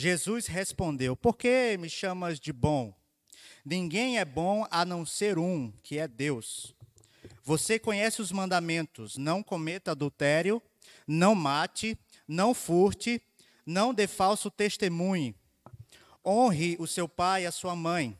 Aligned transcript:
Jesus 0.00 0.46
respondeu: 0.46 1.14
Por 1.14 1.36
que 1.36 1.76
me 1.78 1.90
chamas 1.90 2.40
de 2.40 2.54
bom? 2.54 2.94
Ninguém 3.62 4.18
é 4.18 4.24
bom 4.24 4.66
a 4.70 4.82
não 4.82 5.04
ser 5.04 5.38
um, 5.38 5.70
que 5.82 5.98
é 5.98 6.08
Deus. 6.08 6.74
Você 7.44 7.78
conhece 7.78 8.22
os 8.22 8.32
mandamentos: 8.32 9.18
não 9.18 9.42
cometa 9.42 9.90
adultério, 9.90 10.62
não 11.06 11.34
mate, 11.34 11.98
não 12.26 12.54
furte, 12.54 13.20
não 13.66 13.92
dê 13.92 14.06
falso 14.06 14.50
testemunho, 14.50 15.34
honre 16.24 16.76
o 16.78 16.86
seu 16.86 17.06
pai 17.06 17.42
e 17.42 17.46
a 17.46 17.52
sua 17.52 17.76
mãe. 17.76 18.18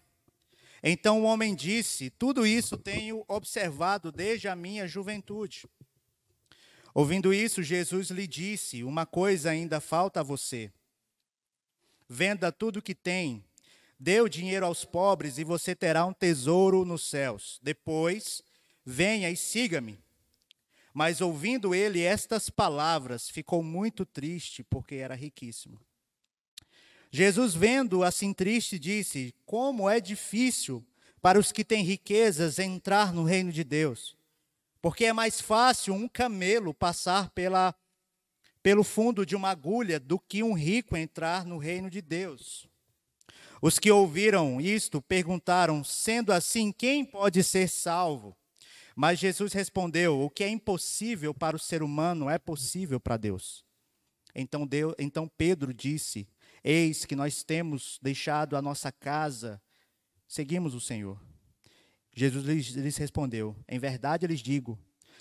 Então 0.83 1.23
o 1.23 1.25
homem 1.25 1.55
disse: 1.55 2.11
Tudo 2.11 2.47
isso 2.47 2.77
tenho 2.77 3.25
observado 3.27 4.13
desde 4.13 4.49
a 4.49 4.55
minha 4.55 4.87
juventude. 4.87 5.67
Ouvindo 6.93 7.33
isso, 7.33 7.63
Jesus 7.63 8.11
lhe 8.11 8.27
disse: 8.27 8.85
Uma 8.85 9.07
coisa 9.07 9.49
ainda 9.49 9.81
falta 9.81 10.21
a 10.21 10.23
você. 10.23 10.71
Venda 12.13 12.51
tudo 12.51 12.81
o 12.81 12.83
que 12.83 12.93
tem, 12.93 13.45
dê 13.97 14.21
o 14.21 14.29
dinheiro 14.29 14.67
aos 14.67 14.85
pobres 14.85 15.39
e 15.39 15.45
você 15.45 15.77
terá 15.77 16.05
um 16.05 16.13
tesouro 16.13 16.85
nos 16.85 17.09
céus. 17.09 17.61
Depois, 17.63 18.43
venha 18.85 19.31
e 19.31 19.37
siga-me. 19.37 20.03
Mas 20.93 21.21
ouvindo 21.21 21.73
ele 21.73 22.03
estas 22.03 22.51
palavras, 22.51 23.31
ficou 23.31 23.63
muito 23.63 24.05
triste, 24.05 24.65
porque 24.65 24.97
era 24.97 25.15
riquíssimo. 25.15 25.81
Jesus, 27.13 27.55
vendo 27.55 28.03
assim 28.03 28.33
triste, 28.33 28.77
disse: 28.77 29.33
Como 29.47 29.89
é 29.89 30.01
difícil 30.01 30.85
para 31.23 31.39
os 31.39 31.53
que 31.53 31.65
têm 31.65 31.85
riquezas 31.85 32.59
entrar 32.59 33.13
no 33.13 33.23
reino 33.23 33.53
de 33.53 33.63
Deus. 33.63 34.17
Porque 34.83 35.05
é 35.05 35.13
mais 35.13 35.41
fácil 35.41 35.95
um 35.95 36.09
camelo 36.09 36.75
passar 36.75 37.31
pela, 37.31 37.73
pelo 38.63 38.85
fundo 38.85 39.25
de 39.25 39.35
uma 39.35 39.51
agulha 39.51 39.99
do 39.99 40.19
que 40.19 40.43
um 40.43 40.53
rico 40.53 40.97
entrar 40.97 41.45
no 41.45 41.59
reino 41.59 41.89
de 41.89 42.01
Deus. 42.01 42.69
Os 43.63 43.79
que 43.79 43.91
ouviram 43.91 44.61
isto 44.61 45.03
perguntaram: 45.03 45.85
sendo 45.85 46.33
assim, 46.33 46.73
quem 46.73 47.05
pode 47.05 47.43
ser 47.43 47.69
salvo? 47.69 48.37
Mas 48.97 49.19
Jesus 49.19 49.53
respondeu: 49.53 50.21
o 50.21 50.31
que 50.31 50.45
é 50.45 50.49
impossível 50.49 51.35
para 51.35 51.57
o 51.57 51.59
ser 51.61 51.83
humano 51.83 52.29
é 52.29 52.39
possível 52.39 52.99
para 52.99 53.17
Deus. 53.17 53.65
Então, 54.35 54.67
Deus, 54.67 54.95
então 54.99 55.29
Pedro 55.29 55.75
disse: 55.75 56.29
Eis 56.63 57.05
que 57.05 57.17
nós 57.17 57.43
temos 57.43 57.99
deixado 58.03 58.57
a 58.57 58.63
nossa 58.63 58.93
casa, 58.93 59.61
seguimos 60.27 60.75
o 60.75 60.81
Senhor. 60.81 61.21
Jesus 62.15 62.45
lhes, 62.45 62.67
lhes 62.69 62.97
respondeu: 62.97 63.57
Em 63.69 63.79
verdade 63.79 64.27
lhes 64.27 64.41
digo 64.41 64.79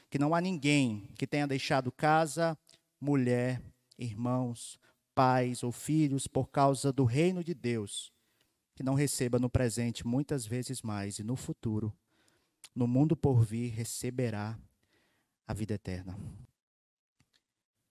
que 0.09 0.19
não 0.19 0.33
há 0.33 0.41
ninguém 0.41 1.07
que 1.17 1.27
tenha 1.27 1.47
deixado 1.47 1.91
casa, 1.91 2.57
mulher, 2.99 3.61
irmãos, 3.97 4.79
pais 5.13 5.63
ou 5.63 5.71
filhos 5.71 6.27
por 6.27 6.49
causa 6.49 6.91
do 6.91 7.03
reino 7.03 7.43
de 7.43 7.53
Deus, 7.53 8.11
que 8.75 8.83
não 8.83 8.93
receba 8.93 9.37
no 9.39 9.49
presente 9.49 10.07
muitas 10.07 10.45
vezes 10.45 10.81
mais 10.81 11.19
e 11.19 11.23
no 11.23 11.35
futuro, 11.35 11.93
no 12.73 12.87
mundo 12.87 13.15
por 13.15 13.43
vir, 13.43 13.69
receberá 13.69 14.57
a 15.47 15.53
vida 15.53 15.73
eterna. 15.73 16.17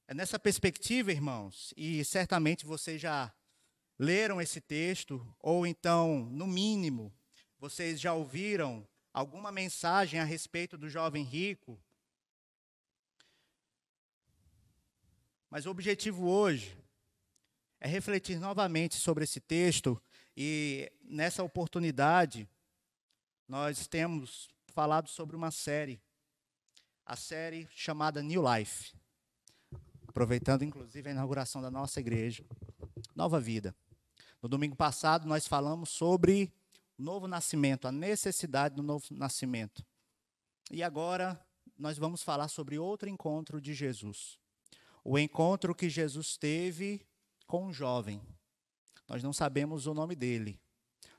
É 0.06 0.14
nessa 0.14 0.38
perspectiva, 0.38 1.12
irmãos, 1.12 1.74
e 1.76 2.02
certamente 2.04 2.64
vocês 2.64 2.98
já 3.00 3.30
leram 3.98 4.40
esse 4.40 4.60
texto, 4.60 5.22
ou 5.38 5.66
então, 5.66 6.24
no 6.30 6.46
mínimo, 6.46 7.12
vocês 7.58 8.00
já 8.00 8.14
ouviram 8.14 8.88
alguma 9.12 9.52
mensagem 9.52 10.20
a 10.20 10.24
respeito 10.24 10.78
do 10.78 10.88
jovem 10.88 11.24
rico? 11.24 11.78
Mas 15.50 15.64
o 15.64 15.70
objetivo 15.70 16.28
hoje 16.28 16.76
é 17.80 17.88
refletir 17.88 18.38
novamente 18.38 18.96
sobre 18.96 19.24
esse 19.24 19.40
texto 19.40 20.00
e 20.36 20.92
nessa 21.00 21.42
oportunidade 21.42 22.46
nós 23.48 23.86
temos 23.86 24.48
falado 24.68 25.08
sobre 25.08 25.34
uma 25.34 25.50
série, 25.50 25.98
a 27.06 27.16
série 27.16 27.66
chamada 27.70 28.22
New 28.22 28.42
Life, 28.42 28.94
aproveitando 30.06 30.64
inclusive 30.64 31.08
a 31.08 31.12
inauguração 31.12 31.62
da 31.62 31.70
nossa 31.70 31.98
igreja, 31.98 32.44
Nova 33.16 33.40
Vida. 33.40 33.74
No 34.42 34.50
domingo 34.50 34.76
passado 34.76 35.26
nós 35.26 35.48
falamos 35.48 35.88
sobre 35.88 36.52
novo 36.98 37.26
nascimento, 37.26 37.88
a 37.88 37.92
necessidade 37.92 38.74
do 38.74 38.82
novo 38.82 39.06
nascimento. 39.12 39.82
E 40.70 40.82
agora 40.82 41.42
nós 41.78 41.96
vamos 41.96 42.22
falar 42.22 42.48
sobre 42.48 42.78
outro 42.78 43.08
encontro 43.08 43.62
de 43.62 43.72
Jesus. 43.72 44.38
O 45.04 45.18
encontro 45.18 45.74
que 45.74 45.88
Jesus 45.88 46.36
teve 46.36 47.06
com 47.46 47.66
um 47.66 47.72
jovem. 47.72 48.20
Nós 49.08 49.22
não 49.22 49.32
sabemos 49.32 49.86
o 49.86 49.94
nome 49.94 50.14
dele. 50.14 50.60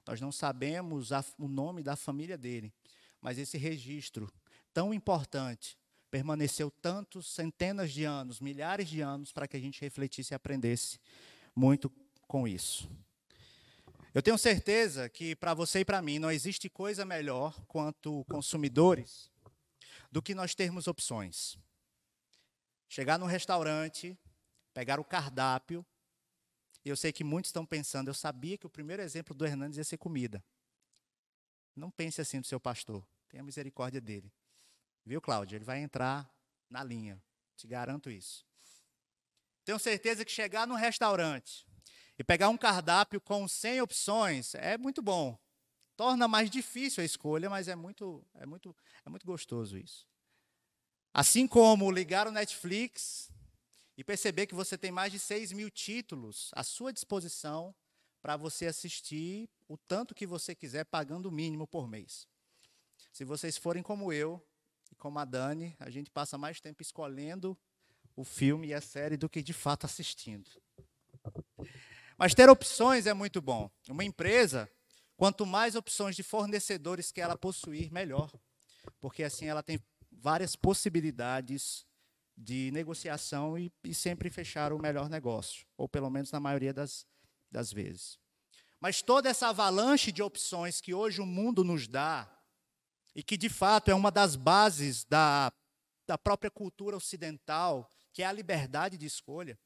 Nós 0.06 0.22
não 0.22 0.32
sabemos 0.32 1.12
a, 1.12 1.24
o 1.38 1.48
nome 1.48 1.84
da 1.84 1.96
família 1.96 2.38
dele. 2.38 2.74
Mas 3.22 3.38
esse 3.38 3.58
registro 3.58 4.32
tão 4.74 4.94
importante 4.94 5.78
permaneceu 6.10 6.72
tantos 6.72 7.28
centenas 7.28 7.92
de 7.92 8.04
anos, 8.04 8.40
milhares 8.40 8.90
de 8.90 9.02
anos, 9.02 9.32
para 9.32 9.48
que 9.48 9.58
a 9.58 9.60
gente 9.60 9.82
refletisse 9.82 10.34
e 10.34 10.36
aprendesse 10.36 11.00
muito 11.56 11.92
com 12.28 12.48
isso. 12.48 12.90
Eu 14.14 14.24
tenho 14.24 14.38
certeza 14.38 15.08
que 15.08 15.36
para 15.36 15.54
você 15.54 15.82
e 15.82 15.86
para 15.86 16.02
mim 16.02 16.18
não 16.18 16.32
existe 16.32 16.68
coisa 16.68 17.06
melhor 17.06 17.60
quanto 17.68 18.26
consumidores 18.26 19.30
do 20.12 20.22
que 20.22 20.34
nós 20.34 20.56
termos 20.56 20.88
opções. 20.88 21.58
Chegar 22.90 23.20
no 23.20 23.28
restaurante, 23.28 24.18
pegar 24.74 25.00
o 25.00 25.06
cardápio, 25.06 25.86
e 26.84 26.90
eu 26.90 26.98
sei 26.98 27.14
que 27.14 27.24
muitos 27.24 27.50
estão 27.50 27.66
pensando, 27.66 28.10
eu 28.10 28.14
sabia 28.16 28.58
que 28.58 28.66
o 28.66 28.70
primeiro 28.70 29.04
exemplo 29.04 29.36
do 29.36 29.46
Hernandes 29.46 29.78
ia 29.78 29.84
ser 29.84 29.98
comida. 29.98 30.44
Não 31.76 31.92
pense 31.92 32.20
assim 32.20 32.42
do 32.42 32.48
seu 32.48 32.60
pastor, 32.60 33.08
tenha 33.30 33.44
misericórdia 33.44 34.02
dele. 34.02 34.34
Viu, 35.06 35.22
Cláudio? 35.22 35.56
Ele 35.56 35.64
vai 35.64 35.80
entrar 35.80 36.28
na 36.68 36.84
linha, 36.84 37.22
te 37.56 37.68
garanto 37.68 38.10
isso. 38.10 38.44
Tenho 39.64 39.78
certeza 39.78 40.26
que 40.26 40.32
chegar 40.32 40.66
no 40.66 40.74
restaurante, 40.74 41.68
e 42.18 42.24
pegar 42.24 42.50
um 42.50 42.58
cardápio 42.58 43.22
com 43.22 43.48
100 43.48 43.82
opções 43.82 44.56
é 44.56 44.78
muito 44.78 45.02
bom. 45.02 45.38
Torna 45.96 46.28
mais 46.28 46.50
difícil 46.50 47.02
a 47.02 47.06
escolha, 47.06 47.50
mas 47.50 47.68
é 47.68 47.76
muito, 47.76 48.26
é 48.34 48.46
muito, 48.46 48.76
é 49.06 49.10
muito 49.10 49.26
gostoso 49.26 49.78
isso. 49.78 50.08
Assim 51.14 51.48
como 51.48 51.92
ligar 51.92 52.28
o 52.28 52.32
Netflix 52.32 53.32
e 53.98 54.04
perceber 54.04 54.48
que 54.48 54.56
você 54.56 54.78
tem 54.78 54.92
mais 54.92 55.12
de 55.12 55.20
6 55.20 55.52
mil 55.52 55.70
títulos 55.70 56.52
à 56.54 56.64
sua 56.64 56.94
disposição 56.94 57.74
para 58.22 58.38
você 58.38 58.68
assistir 58.68 59.50
o 59.68 59.78
tanto 59.78 60.14
que 60.14 60.28
você 60.28 60.54
quiser, 60.54 60.86
pagando 60.86 61.28
o 61.28 61.32
mínimo 61.32 61.68
por 61.68 61.88
mês. 61.88 62.28
Se 63.12 63.24
vocês 63.24 63.58
forem 63.58 63.82
como 63.82 64.14
eu 64.14 64.42
e 64.92 64.96
como 64.96 65.20
a 65.20 65.26
Dani, 65.26 65.76
a 65.80 65.90
gente 65.90 66.10
passa 66.10 66.38
mais 66.38 66.60
tempo 66.60 66.82
escolhendo 66.82 67.58
o 68.16 68.24
filme 68.24 68.68
e 68.68 68.74
a 68.74 68.82
série 68.82 69.18
do 69.18 69.30
que 69.30 69.42
de 69.42 69.54
fato 69.54 69.86
assistindo. 69.86 70.50
Mas 72.18 72.34
ter 72.34 72.50
opções 72.50 73.06
é 73.08 73.14
muito 73.14 73.42
bom. 73.42 73.72
Uma 73.88 74.04
empresa, 74.04 74.70
quanto 75.16 75.46
mais 75.46 75.76
opções 75.76 76.16
de 76.16 76.24
fornecedores 76.24 77.12
que 77.12 77.22
ela 77.22 77.38
possuir, 77.38 77.92
melhor. 77.92 78.32
Porque 79.00 79.24
assim 79.24 79.46
ela 79.46 79.64
tem 79.64 79.80
várias 80.22 80.56
possibilidades 80.56 81.86
de 82.38 82.72
negociação 82.72 83.58
e, 83.58 83.72
e 83.84 83.94
sempre 83.94 84.30
fechar 84.30 84.72
o 84.72 84.80
melhor 84.80 85.10
negócio, 85.10 85.66
ou 85.78 85.90
pelo 85.90 86.10
menos 86.10 86.32
na 86.32 86.40
maioria 86.40 86.74
das, 86.74 87.06
das 87.52 87.72
vezes. 87.72 88.18
Mas 88.80 89.02
toda 89.02 89.30
essa 89.30 89.50
avalanche 89.50 90.12
de 90.12 90.24
opções 90.24 90.80
que 90.80 90.94
hoje 90.94 91.20
o 91.20 91.26
mundo 91.26 91.64
nos 91.64 91.88
dá, 91.88 92.30
e 93.14 93.24
que 93.24 93.36
de 93.36 93.50
fato 93.50 93.92
é 93.92 93.96
uma 93.96 94.12
das 94.12 94.36
bases 94.36 95.04
da, 95.04 95.52
da 96.08 96.18
própria 96.18 96.50
cultura 96.50 96.96
ocidental, 96.96 97.90
que 98.14 98.24
é 98.24 98.26
a 98.26 98.32
liberdade 98.32 98.98
de 98.98 99.06
escolha, 99.06 99.60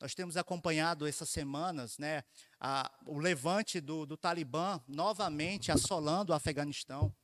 nós 0.00 0.14
temos 0.14 0.36
acompanhado 0.36 1.06
essas 1.06 1.28
semanas 1.28 1.96
né, 1.98 2.22
a, 2.60 2.90
o 3.06 3.18
levante 3.18 3.80
do, 3.80 4.04
do 4.04 4.16
Talibã 4.16 4.80
novamente 4.86 5.72
assolando 5.72 6.32
o 6.32 6.34
Afeganistão. 6.34 7.14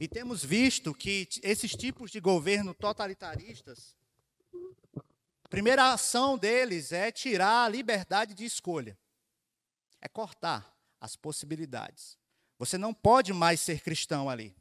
E 0.00 0.08
temos 0.08 0.44
visto 0.44 0.94
que 0.94 1.28
esses 1.42 1.72
tipos 1.72 2.10
de 2.10 2.20
governo 2.20 2.74
totalitaristas, 2.74 3.96
a 5.42 5.48
primeira 5.48 5.92
ação 5.92 6.36
deles 6.36 6.92
é 6.92 7.12
tirar 7.12 7.64
a 7.64 7.68
liberdade 7.68 8.34
de 8.34 8.44
escolha, 8.44 8.98
é 10.00 10.08
cortar 10.08 10.74
as 11.00 11.16
possibilidades. 11.16 12.18
Você 12.58 12.78
não 12.78 12.94
pode 12.94 13.32
mais 13.32 13.60
ser 13.60 13.80
cristão 13.80 14.28
ali. 14.30 14.56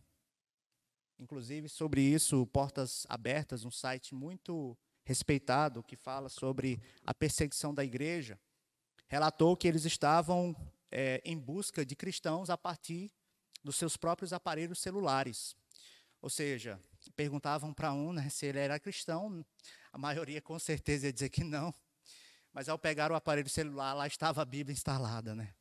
Inclusive, 1.20 1.70
sobre 1.70 2.02
isso, 2.02 2.46
Portas 2.48 3.06
Abertas, 3.08 3.64
um 3.64 3.72
site 3.72 4.14
muito 4.14 4.78
respeitado 5.06 5.84
que 5.84 5.96
fala 5.96 6.30
sobre 6.30 6.82
a 7.06 7.14
perseguição 7.14 7.74
da 7.74 7.84
igreja, 7.84 8.40
relatou 9.08 9.56
que 9.56 9.68
eles 9.68 9.86
estavam 9.86 10.56
é, 10.92 11.22
em 11.24 11.38
busca 11.38 11.86
de 11.86 11.96
cristãos 11.96 12.50
a 12.50 12.58
partir 12.58 13.12
dos 13.64 13.76
seus 13.76 13.96
próprios 13.96 14.34
aparelhos 14.34 14.80
celulares. 14.80 15.56
Ou 16.22 16.30
seja, 16.30 16.80
perguntavam 17.16 17.74
para 17.74 17.94
um 17.94 18.14
né, 18.14 18.30
se 18.30 18.46
ele 18.46 18.60
era 18.60 18.80
cristão, 18.80 19.46
a 19.92 19.98
maioria 19.98 20.42
com 20.42 20.58
certeza 20.58 21.08
ia 21.08 21.14
dizer 21.14 21.30
que 21.30 21.44
não, 21.44 21.74
Mas 22.54 22.70
ao 22.70 22.78
pegar 22.78 23.12
o 23.12 23.16
aparelho 23.16 23.50
celular, 23.50 23.94
lá 23.94 24.06
estava 24.06 24.44
a 24.44 24.46
Bíblia 24.46 24.74
instalada, 24.74 25.34
né? 25.34 25.56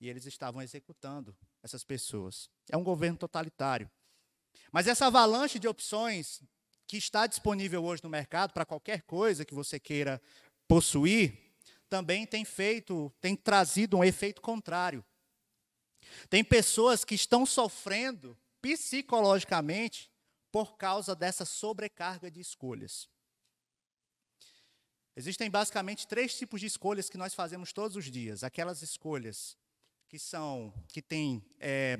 E 0.00 0.08
eles 0.08 0.24
estavam 0.26 0.62
executando 0.62 1.36
essas 1.60 1.82
pessoas. 1.82 2.48
É 2.70 2.76
um 2.76 2.84
governo 2.84 3.18
totalitário. 3.18 3.90
Mas 4.70 4.86
essa 4.86 5.06
avalanche 5.06 5.58
de 5.58 5.66
opções 5.66 6.40
que 6.86 6.96
está 6.96 7.26
disponível 7.26 7.84
hoje 7.84 8.02
no 8.04 8.08
mercado 8.08 8.52
para 8.52 8.64
qualquer 8.64 9.02
coisa 9.02 9.44
que 9.44 9.54
você 9.54 9.80
queira 9.80 10.22
possuir, 10.68 11.36
também 11.88 12.24
tem 12.26 12.44
feito, 12.44 13.12
tem 13.20 13.34
trazido 13.34 13.96
um 13.96 14.04
efeito 14.04 14.40
contrário. 14.40 15.04
Tem 16.28 16.44
pessoas 16.44 17.04
que 17.04 17.14
estão 17.14 17.46
sofrendo 17.46 18.36
psicologicamente 18.60 20.10
por 20.50 20.76
causa 20.76 21.14
dessa 21.14 21.44
sobrecarga 21.44 22.30
de 22.30 22.40
escolhas. 22.40 23.08
Existem 25.14 25.50
basicamente 25.50 26.06
três 26.06 26.36
tipos 26.36 26.60
de 26.60 26.66
escolhas 26.66 27.08
que 27.08 27.16
nós 27.16 27.34
fazemos 27.34 27.72
todos 27.72 27.96
os 27.96 28.10
dias. 28.10 28.44
Aquelas 28.44 28.82
escolhas 28.82 29.56
que 30.08 30.18
são, 30.18 30.72
que 30.88 31.00
têm, 31.00 31.42
é, 31.58 31.98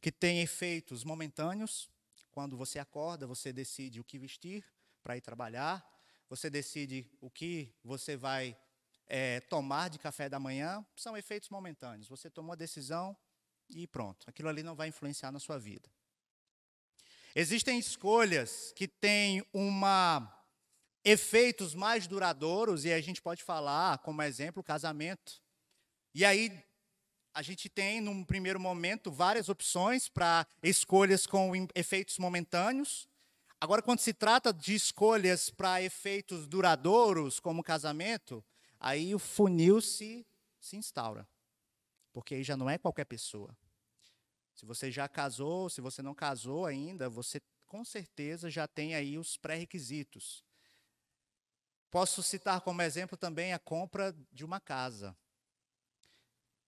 que 0.00 0.12
têm 0.12 0.42
efeitos 0.42 1.04
momentâneos. 1.04 1.88
Quando 2.30 2.56
você 2.56 2.78
acorda, 2.78 3.26
você 3.26 3.52
decide 3.52 4.00
o 4.00 4.04
que 4.04 4.18
vestir 4.18 4.64
para 5.02 5.16
ir 5.16 5.20
trabalhar. 5.20 5.82
Você 6.28 6.50
decide 6.50 7.10
o 7.20 7.30
que 7.30 7.74
você 7.82 8.16
vai 8.16 8.58
é, 9.06 9.40
tomar 9.40 9.88
de 9.90 9.98
café 9.98 10.28
da 10.28 10.38
manhã. 10.38 10.84
São 10.96 11.16
efeitos 11.16 11.48
momentâneos. 11.48 12.08
Você 12.08 12.30
tomou 12.30 12.52
a 12.52 12.56
decisão 12.56 13.16
e 13.68 13.86
pronto. 13.86 14.28
Aquilo 14.28 14.48
ali 14.48 14.62
não 14.62 14.74
vai 14.74 14.88
influenciar 14.88 15.32
na 15.32 15.38
sua 15.38 15.58
vida. 15.58 15.88
Existem 17.34 17.78
escolhas 17.78 18.72
que 18.76 18.86
têm 18.86 19.44
uma 19.52 20.30
efeitos 21.04 21.74
mais 21.74 22.06
duradouros, 22.06 22.84
e 22.84 22.92
a 22.92 23.00
gente 23.00 23.20
pode 23.20 23.42
falar, 23.42 23.98
como 23.98 24.22
exemplo, 24.22 24.62
casamento. 24.62 25.42
E 26.14 26.24
aí, 26.24 26.64
a 27.34 27.42
gente 27.42 27.68
tem, 27.68 28.00
num 28.00 28.24
primeiro 28.24 28.58
momento, 28.58 29.12
várias 29.12 29.48
opções 29.48 30.08
para 30.08 30.46
escolhas 30.62 31.26
com 31.26 31.52
efeitos 31.74 32.18
momentâneos. 32.18 33.06
Agora, 33.60 33.82
quando 33.82 33.98
se 33.98 34.14
trata 34.14 34.52
de 34.52 34.74
escolhas 34.74 35.50
para 35.50 35.82
efeitos 35.82 36.46
duradouros, 36.46 37.38
como 37.38 37.62
casamento, 37.62 38.42
aí 38.84 39.14
o 39.14 39.18
funil 39.18 39.80
se, 39.80 40.26
se 40.60 40.76
instaura. 40.76 41.26
Porque 42.12 42.34
aí 42.34 42.44
já 42.44 42.54
não 42.54 42.68
é 42.68 42.76
qualquer 42.76 43.06
pessoa. 43.06 43.56
Se 44.54 44.66
você 44.66 44.90
já 44.90 45.08
casou, 45.08 45.70
se 45.70 45.80
você 45.80 46.02
não 46.02 46.14
casou 46.14 46.66
ainda, 46.66 47.08
você 47.08 47.40
com 47.66 47.82
certeza 47.82 48.50
já 48.50 48.68
tem 48.68 48.94
aí 48.94 49.16
os 49.16 49.38
pré-requisitos. 49.38 50.44
Posso 51.90 52.22
citar 52.22 52.60
como 52.60 52.82
exemplo 52.82 53.16
também 53.16 53.54
a 53.54 53.58
compra 53.58 54.14
de 54.30 54.44
uma 54.44 54.60
casa. 54.60 55.16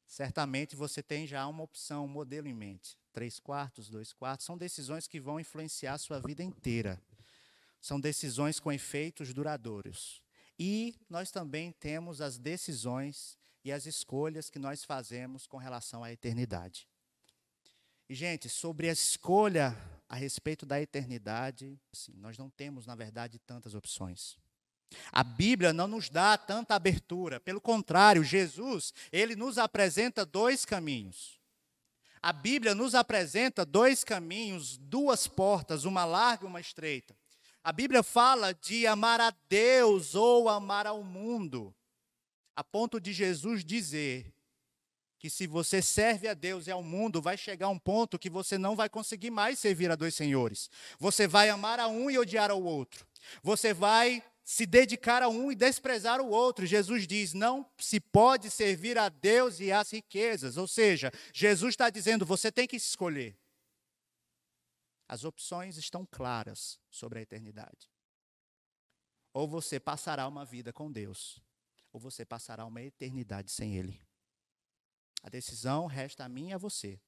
Certamente 0.06 0.74
você 0.74 1.02
tem 1.02 1.26
já 1.26 1.46
uma 1.46 1.64
opção, 1.64 2.06
um 2.06 2.08
modelo 2.08 2.48
em 2.48 2.54
mente. 2.54 2.96
Três 3.12 3.38
quartos, 3.38 3.90
dois 3.90 4.14
quartos, 4.14 4.46
são 4.46 4.56
decisões 4.56 5.06
que 5.06 5.20
vão 5.20 5.38
influenciar 5.38 5.94
a 5.94 5.98
sua 5.98 6.18
vida 6.20 6.42
inteira. 6.42 6.98
São 7.78 8.00
decisões 8.00 8.58
com 8.58 8.72
efeitos 8.72 9.34
duradouros. 9.34 10.25
E 10.58 10.94
nós 11.08 11.30
também 11.30 11.72
temos 11.72 12.20
as 12.20 12.38
decisões 12.38 13.38
e 13.64 13.72
as 13.72 13.84
escolhas 13.84 14.48
que 14.48 14.58
nós 14.58 14.84
fazemos 14.84 15.46
com 15.46 15.56
relação 15.56 16.02
à 16.02 16.12
eternidade. 16.12 16.88
E, 18.08 18.14
gente, 18.14 18.48
sobre 18.48 18.88
a 18.88 18.92
escolha 18.92 19.76
a 20.08 20.14
respeito 20.14 20.64
da 20.64 20.80
eternidade, 20.80 21.78
assim, 21.92 22.12
nós 22.16 22.38
não 22.38 22.48
temos, 22.48 22.86
na 22.86 22.94
verdade, 22.94 23.38
tantas 23.40 23.74
opções. 23.74 24.38
A 25.10 25.24
Bíblia 25.24 25.72
não 25.72 25.88
nos 25.88 26.08
dá 26.08 26.38
tanta 26.38 26.76
abertura, 26.76 27.40
pelo 27.40 27.60
contrário, 27.60 28.22
Jesus, 28.22 28.94
ele 29.10 29.34
nos 29.34 29.58
apresenta 29.58 30.24
dois 30.24 30.64
caminhos. 30.64 31.40
A 32.22 32.32
Bíblia 32.32 32.74
nos 32.74 32.94
apresenta 32.94 33.64
dois 33.64 34.04
caminhos, 34.04 34.76
duas 34.78 35.26
portas, 35.26 35.84
uma 35.84 36.04
larga 36.04 36.44
e 36.44 36.48
uma 36.48 36.60
estreita. 36.60 37.16
A 37.66 37.72
Bíblia 37.72 38.00
fala 38.04 38.54
de 38.54 38.86
amar 38.86 39.20
a 39.20 39.34
Deus 39.48 40.14
ou 40.14 40.48
amar 40.48 40.86
ao 40.86 41.02
mundo, 41.02 41.74
a 42.54 42.62
ponto 42.62 43.00
de 43.00 43.12
Jesus 43.12 43.64
dizer 43.64 44.32
que 45.18 45.28
se 45.28 45.48
você 45.48 45.82
serve 45.82 46.28
a 46.28 46.34
Deus 46.34 46.68
e 46.68 46.70
ao 46.70 46.80
mundo, 46.80 47.20
vai 47.20 47.36
chegar 47.36 47.68
um 47.68 47.76
ponto 47.76 48.20
que 48.20 48.30
você 48.30 48.56
não 48.56 48.76
vai 48.76 48.88
conseguir 48.88 49.32
mais 49.32 49.58
servir 49.58 49.90
a 49.90 49.96
dois 49.96 50.14
senhores. 50.14 50.70
Você 51.00 51.26
vai 51.26 51.48
amar 51.48 51.80
a 51.80 51.88
um 51.88 52.08
e 52.08 52.16
odiar 52.16 52.52
ao 52.52 52.62
outro. 52.62 53.04
Você 53.42 53.74
vai 53.74 54.22
se 54.44 54.64
dedicar 54.64 55.20
a 55.20 55.28
um 55.28 55.50
e 55.50 55.56
desprezar 55.56 56.20
o 56.20 56.30
outro. 56.30 56.64
Jesus 56.66 57.04
diz: 57.04 57.34
não 57.34 57.68
se 57.78 57.98
pode 57.98 58.48
servir 58.48 58.96
a 58.96 59.08
Deus 59.08 59.58
e 59.58 59.72
às 59.72 59.90
riquezas. 59.90 60.56
Ou 60.56 60.68
seja, 60.68 61.12
Jesus 61.32 61.72
está 61.72 61.90
dizendo: 61.90 62.24
você 62.24 62.52
tem 62.52 62.68
que 62.68 62.76
escolher. 62.76 63.36
As 65.08 65.24
opções 65.24 65.76
estão 65.76 66.04
claras 66.04 66.80
sobre 66.90 67.18
a 67.18 67.22
eternidade. 67.22 67.90
Ou 69.32 69.46
você 69.46 69.78
passará 69.78 70.26
uma 70.26 70.44
vida 70.44 70.72
com 70.72 70.90
Deus, 70.90 71.40
ou 71.92 72.00
você 72.00 72.24
passará 72.24 72.64
uma 72.64 72.82
eternidade 72.82 73.50
sem 73.50 73.76
Ele. 73.76 74.00
A 75.22 75.28
decisão 75.28 75.86
resta 75.86 76.24
a 76.24 76.28
mim 76.28 76.50
e 76.50 76.52
a 76.54 76.58
você. 76.58 77.00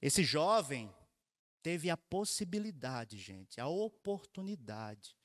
Esse 0.00 0.22
jovem 0.22 0.94
teve 1.62 1.90
a 1.90 1.96
possibilidade, 1.96 3.18
gente, 3.18 3.60
a 3.60 3.66
oportunidade 3.66 5.16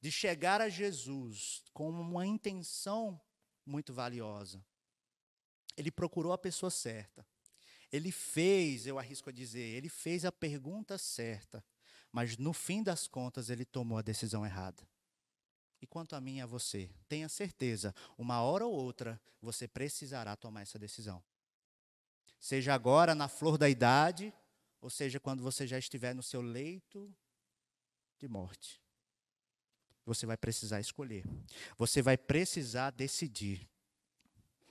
de 0.00 0.10
chegar 0.12 0.60
a 0.60 0.68
Jesus 0.68 1.64
com 1.72 1.88
uma 1.88 2.26
intenção 2.26 3.20
muito 3.64 3.92
valiosa. 3.92 4.64
Ele 5.76 5.90
procurou 5.90 6.32
a 6.32 6.38
pessoa 6.38 6.70
certa. 6.70 7.26
Ele 7.94 8.10
fez, 8.10 8.88
eu 8.88 8.98
arrisco 8.98 9.30
a 9.30 9.32
dizer, 9.32 9.60
ele 9.60 9.88
fez 9.88 10.24
a 10.24 10.32
pergunta 10.32 10.98
certa, 10.98 11.64
mas 12.10 12.36
no 12.36 12.52
fim 12.52 12.82
das 12.82 13.06
contas 13.06 13.50
ele 13.50 13.64
tomou 13.64 13.96
a 13.96 14.02
decisão 14.02 14.44
errada. 14.44 14.82
E 15.80 15.86
quanto 15.86 16.16
a 16.16 16.20
mim 16.20 16.38
e 16.38 16.40
a 16.40 16.46
você, 16.46 16.90
tenha 17.08 17.28
certeza, 17.28 17.94
uma 18.18 18.42
hora 18.42 18.66
ou 18.66 18.74
outra 18.74 19.20
você 19.40 19.68
precisará 19.68 20.34
tomar 20.34 20.62
essa 20.62 20.76
decisão. 20.76 21.22
Seja 22.40 22.74
agora 22.74 23.14
na 23.14 23.28
flor 23.28 23.56
da 23.56 23.70
idade, 23.70 24.34
ou 24.80 24.90
seja 24.90 25.20
quando 25.20 25.40
você 25.40 25.64
já 25.64 25.78
estiver 25.78 26.16
no 26.16 26.22
seu 26.22 26.40
leito 26.40 27.14
de 28.18 28.26
morte. 28.26 28.82
Você 30.04 30.26
vai 30.26 30.36
precisar 30.36 30.80
escolher. 30.80 31.24
Você 31.78 32.02
vai 32.02 32.18
precisar 32.18 32.90
decidir. 32.90 33.68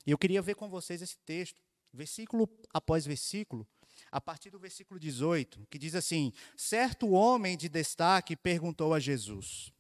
E 0.06 0.12
eu 0.12 0.18
queria 0.18 0.42
ver 0.42 0.56
com 0.56 0.70
vocês 0.70 1.02
esse 1.02 1.18
texto, 1.20 1.63
versículo 1.94 2.50
após 2.74 3.06
versículo, 3.06 3.68
a 4.12 4.20
partir 4.20 4.50
do 4.50 4.60
versículo 4.60 5.00
18, 5.00 5.68
que 5.70 5.78
diz 5.78 5.96
assim: 5.96 6.34
Certo 6.58 7.10
homem 7.10 7.56
de 7.56 7.70
destaque 7.70 8.36
perguntou 8.36 8.94
a 8.94 9.00
Jesus: 9.00 9.72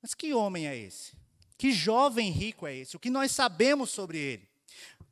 Mas 0.00 0.14
que 0.14 0.34
homem 0.34 0.66
é 0.66 0.76
esse? 0.76 1.16
Que 1.56 1.72
jovem 1.72 2.30
rico 2.30 2.66
é 2.66 2.76
esse? 2.76 2.96
O 2.96 3.00
que 3.00 3.10
nós 3.10 3.30
sabemos 3.30 3.90
sobre 3.90 4.18
ele? 4.18 4.52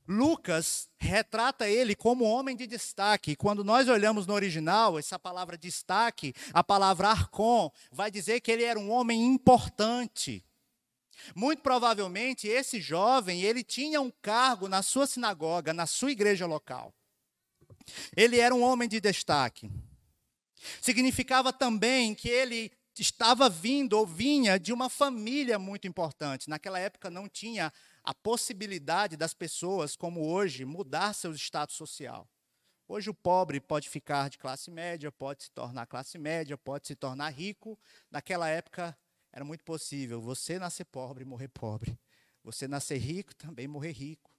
Lucas 0.09 0.89
retrata 0.99 1.69
ele 1.69 1.95
como 1.95 2.25
homem 2.25 2.57
de 2.57 2.67
destaque. 2.67 3.37
Quando 3.37 3.63
nós 3.63 3.89
olhamos 3.89 4.27
no 4.27 4.35
original, 4.35 4.99
essa 4.99 5.17
palavra 5.17 5.57
destaque, 5.57 6.35
a 6.53 6.65
palavra 6.65 7.11
arcon, 7.11 7.71
vai 7.93 8.11
dizer 8.11 8.41
que 8.41 8.51
ele 8.51 8.65
era 8.65 8.79
um 8.79 8.91
homem 8.91 9.25
importante. 9.25 10.45
Muito 11.35 11.63
provavelmente 11.63 12.49
esse 12.49 12.81
jovem, 12.81 13.43
ele 13.43 13.63
tinha 13.63 14.01
um 14.01 14.11
cargo 14.23 14.69
na 14.69 14.83
sua 14.83 15.07
sinagoga, 15.07 15.73
na 15.73 15.87
sua 15.87 16.11
igreja 16.11 16.47
local. 16.47 16.95
Ele 18.17 18.39
era 18.39 18.55
um 18.55 18.63
homem 18.63 18.89
de 18.89 19.01
destaque. 19.01 19.71
Significava 20.81 21.53
também 21.53 22.15
que 22.15 22.29
ele 22.29 22.71
estava 22.99 23.49
vindo 23.49 23.95
ou 23.95 24.07
vinha 24.07 24.59
de 24.59 24.73
uma 24.73 24.89
família 24.91 25.59
muito 25.59 25.89
importante. 25.89 26.51
Naquela 26.51 26.79
época 26.79 27.09
não 27.11 27.29
tinha 27.29 27.73
a 28.03 28.15
possibilidade 28.15 29.17
das 29.17 29.33
pessoas, 29.33 29.97
como 29.97 30.27
hoje, 30.27 30.65
mudar 30.65 31.15
seu 31.15 31.33
status 31.35 31.77
social. 31.77 32.29
Hoje 32.87 33.09
o 33.09 33.15
pobre 33.15 33.61
pode 33.61 33.89
ficar 33.89 34.29
de 34.29 34.37
classe 34.37 34.71
média, 34.71 35.13
pode 35.13 35.45
se 35.45 35.51
tornar 35.53 35.87
classe 35.87 36.19
média, 36.19 36.59
pode 36.59 36.89
se 36.89 36.97
tornar 36.97 37.31
rico. 37.31 37.79
Naquela 38.11 38.49
época 38.49 38.97
era 39.33 39.45
muito 39.45 39.65
possível 39.65 40.21
você 40.21 40.59
nascer 40.59 40.85
pobre 40.85 41.23
e 41.23 41.27
morrer 41.27 41.49
pobre. 41.49 41.99
Você 42.43 42.67
nascer 42.67 42.99
rico 42.99 43.35
também 43.35 43.69
morrer 43.69 43.93
rico. 43.93 44.31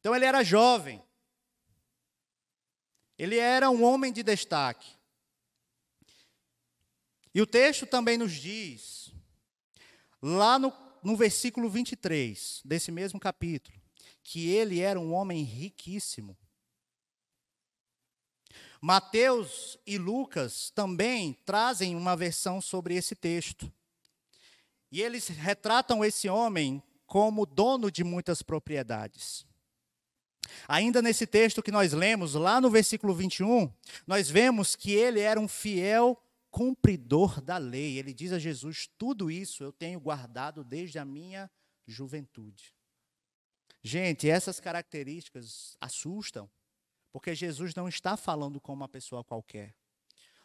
Então 0.00 0.14
ele 0.14 0.24
era 0.24 0.42
jovem. 0.42 1.02
Ele 3.16 3.36
era 3.36 3.70
um 3.70 3.82
homem 3.82 4.12
de 4.12 4.22
destaque. 4.22 4.96
E 7.34 7.40
o 7.40 7.46
texto 7.46 7.86
também 7.86 8.18
nos 8.18 8.32
diz, 8.32 9.12
lá 10.20 10.58
no 10.58 10.70
no 11.02 11.16
versículo 11.16 11.68
23 11.68 12.62
desse 12.64 12.90
mesmo 12.90 13.20
capítulo, 13.20 13.76
que 14.22 14.50
ele 14.50 14.80
era 14.80 14.98
um 14.98 15.12
homem 15.12 15.42
riquíssimo. 15.42 16.36
Mateus 18.80 19.76
e 19.86 19.98
Lucas 19.98 20.70
também 20.70 21.32
trazem 21.44 21.96
uma 21.96 22.16
versão 22.16 22.60
sobre 22.60 22.94
esse 22.94 23.14
texto. 23.14 23.72
E 24.90 25.02
eles 25.02 25.28
retratam 25.28 26.04
esse 26.04 26.28
homem 26.28 26.82
como 27.06 27.46
dono 27.46 27.90
de 27.90 28.04
muitas 28.04 28.42
propriedades. 28.42 29.46
Ainda 30.66 31.02
nesse 31.02 31.26
texto 31.26 31.62
que 31.62 31.70
nós 31.70 31.92
lemos, 31.92 32.34
lá 32.34 32.60
no 32.60 32.70
versículo 32.70 33.14
21, 33.14 33.72
nós 34.06 34.30
vemos 34.30 34.74
que 34.74 34.92
ele 34.92 35.20
era 35.20 35.38
um 35.38 35.48
fiel 35.48 36.20
cumpridor 36.50 37.40
da 37.40 37.56
lei. 37.58 37.98
Ele 37.98 38.14
diz 38.14 38.32
a 38.32 38.38
Jesus: 38.38 38.88
Tudo 38.98 39.30
isso 39.30 39.62
eu 39.62 39.72
tenho 39.72 40.00
guardado 40.00 40.64
desde 40.64 40.98
a 40.98 41.04
minha 41.04 41.50
juventude. 41.86 42.74
Gente, 43.82 44.28
essas 44.28 44.58
características 44.60 45.76
assustam, 45.80 46.50
porque 47.12 47.34
Jesus 47.34 47.74
não 47.74 47.88
está 47.88 48.16
falando 48.16 48.60
com 48.60 48.72
uma 48.72 48.88
pessoa 48.88 49.24
qualquer. 49.24 49.74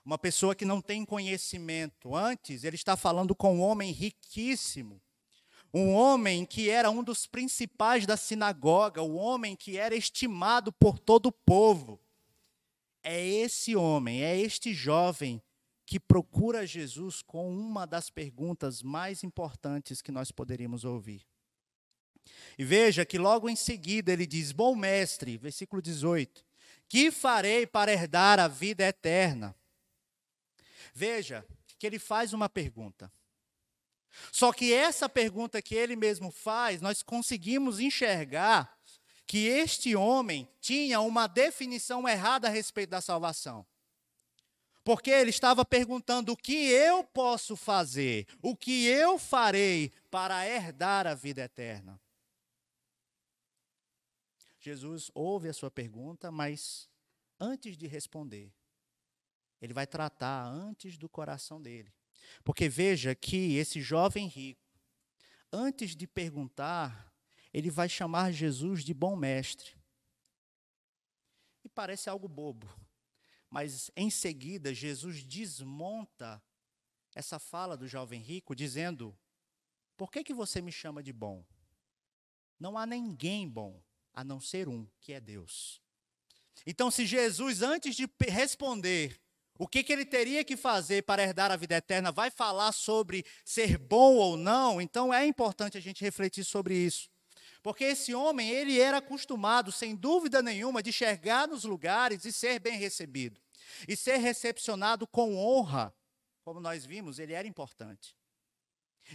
Uma 0.06 0.18
pessoa 0.18 0.54
que 0.54 0.66
não 0.66 0.82
tem 0.82 1.06
conhecimento. 1.06 2.16
Antes, 2.16 2.64
ele 2.64 2.76
está 2.76 2.98
falando 2.98 3.34
com 3.34 3.56
um 3.58 3.62
homem 3.62 3.92
riquíssimo. 3.92 5.02
Um 5.74 5.94
homem 5.94 6.46
que 6.46 6.70
era 6.70 6.92
um 6.92 7.04
dos 7.04 7.26
principais 7.26 8.06
da 8.06 8.16
sinagoga, 8.16 9.02
o 9.02 9.14
um 9.14 9.18
homem 9.18 9.56
que 9.56 9.78
era 9.78 9.96
estimado 9.96 10.72
por 10.72 11.00
todo 11.00 11.28
o 11.28 11.32
povo. 11.32 12.00
É 13.02 13.26
esse 13.26 13.76
homem, 13.76 14.24
é 14.24 14.40
este 14.40 14.74
jovem 14.74 15.42
que 15.86 16.00
procura 16.00 16.66
Jesus 16.66 17.22
com 17.22 17.50
uma 17.50 17.86
das 17.86 18.10
perguntas 18.10 18.84
mais 18.84 19.24
importantes 19.24 20.02
que 20.02 20.12
nós 20.12 20.32
poderíamos 20.32 20.86
ouvir. 20.86 21.26
E 22.58 22.64
veja 22.64 23.04
que 23.04 23.18
logo 23.18 23.50
em 23.50 23.56
seguida 23.56 24.14
ele 24.14 24.26
diz: 24.26 24.52
Bom 24.52 24.76
mestre, 24.76 25.38
versículo 25.38 25.82
18: 25.82 26.46
Que 26.88 27.12
farei 27.12 27.66
para 27.66 27.92
herdar 27.92 28.40
a 28.40 28.48
vida 28.48 28.84
eterna? 28.84 29.56
Veja 30.94 31.46
que 31.80 31.88
ele 31.88 32.00
faz 32.00 32.34
uma 32.34 32.48
pergunta. 32.48 33.12
Só 34.32 34.54
que 34.54 34.72
essa 34.72 35.10
pergunta 35.10 35.62
que 35.62 35.74
ele 35.74 35.96
mesmo 35.96 36.32
faz, 36.32 36.82
nós 36.82 37.02
conseguimos 37.02 37.80
enxergar 37.80 38.78
que 39.26 39.48
este 39.48 39.96
homem 39.96 40.48
tinha 40.62 41.00
uma 41.02 41.28
definição 41.28 42.08
errada 42.08 42.48
a 42.48 42.52
respeito 42.52 42.92
da 42.92 43.02
salvação. 43.02 43.66
Porque 44.84 45.10
ele 45.10 45.30
estava 45.30 45.64
perguntando 45.64 46.34
o 46.34 46.38
que 46.38 46.68
eu 46.68 47.04
posso 47.04 47.56
fazer, 47.56 48.28
o 48.42 48.56
que 48.56 48.86
eu 48.86 49.18
farei 49.18 49.92
para 50.12 50.48
herdar 50.48 51.08
a 51.08 51.16
vida 51.16 51.42
eterna. 51.42 52.00
Jesus 54.60 55.10
ouve 55.14 55.50
a 55.50 55.54
sua 55.54 55.72
pergunta, 55.72 56.32
mas 56.32 56.90
antes 57.40 57.78
de 57.78 57.88
responder, 57.88 58.54
ele 59.64 59.74
vai 59.74 59.88
tratar 59.88 60.46
antes 60.46 60.98
do 60.98 61.08
coração 61.08 61.62
dele. 61.62 61.94
Porque 62.44 62.68
veja 62.68 63.16
que 63.16 63.56
esse 63.56 63.82
jovem 63.82 64.28
rico, 64.28 64.62
antes 65.54 65.96
de 65.96 66.06
perguntar, 66.06 67.10
ele 67.54 67.70
vai 67.70 67.88
chamar 67.88 68.34
Jesus 68.34 68.84
de 68.84 68.94
bom 68.94 69.16
mestre. 69.16 69.74
E 71.64 71.70
parece 71.70 72.10
algo 72.10 72.28
bobo, 72.28 72.70
mas 73.50 73.90
em 73.96 74.10
seguida 74.10 74.74
Jesus 74.74 75.24
desmonta 75.24 76.44
essa 77.16 77.40
fala 77.40 77.78
do 77.78 77.88
jovem 77.88 78.20
rico, 78.20 78.54
dizendo: 78.54 79.18
Por 79.96 80.12
que, 80.12 80.26
que 80.26 80.34
você 80.34 80.62
me 80.62 80.74
chama 80.74 81.02
de 81.02 81.14
bom? 81.14 81.42
Não 82.60 82.78
há 82.78 82.86
ninguém 82.86 83.48
bom 83.48 83.82
a 84.14 84.26
não 84.26 84.42
ser 84.42 84.68
um, 84.68 84.86
que 85.00 85.14
é 85.14 85.22
Deus. 85.22 85.82
Então, 86.66 86.92
se 86.92 87.06
Jesus, 87.06 87.62
antes 87.62 87.96
de 87.96 88.10
responder 88.28 89.23
o 89.58 89.68
que, 89.68 89.84
que, 89.84 89.94
ele 89.94 90.06
teria 90.06 90.44
que 90.44 90.58
fazer 90.58 91.04
para 91.04 91.24
herdar 91.24 91.52
a 91.52 91.56
vida 91.56 91.76
eterna, 91.76 92.12
vai 92.12 92.32
falar 92.32 92.72
sobre 92.72 93.26
ser 93.46 93.78
bom 93.78 94.16
ou 94.16 94.36
não, 94.36 94.82
então 94.82 95.14
é 95.14 95.26
importante 95.26 95.78
a 95.78 95.82
gente 95.82 96.04
refletir 96.04 96.44
sobre 96.44 96.76
isso. 96.76 97.10
Porque 97.62 97.86
esse 97.86 98.14
homem, 98.14 98.50
ele 98.50 98.80
era 98.80 98.98
acostumado, 98.98 99.72
sem 99.72 99.96
dúvida 99.96 100.42
nenhuma, 100.42 100.84
de 100.84 100.92
chegar 100.92 101.48
nos 101.48 101.64
lugares 101.64 102.26
e 102.26 102.32
ser 102.34 102.60
bem 102.60 102.78
recebido. 102.78 103.42
E 103.88 103.96
ser 103.96 104.18
recepcionado 104.18 105.08
com 105.08 105.38
honra, 105.38 105.96
como 106.44 106.60
nós 106.60 106.86
vimos, 106.86 107.20
ele 107.20 107.32
era 107.32 107.48
importante. 107.48 108.18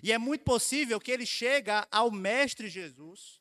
E 0.02 0.12
é 0.12 0.18
muito 0.18 0.44
possível 0.44 0.98
que 0.98 1.10
ele 1.10 1.26
chega 1.26 1.86
ao 1.90 2.10
mestre 2.10 2.68
Jesus, 2.68 3.40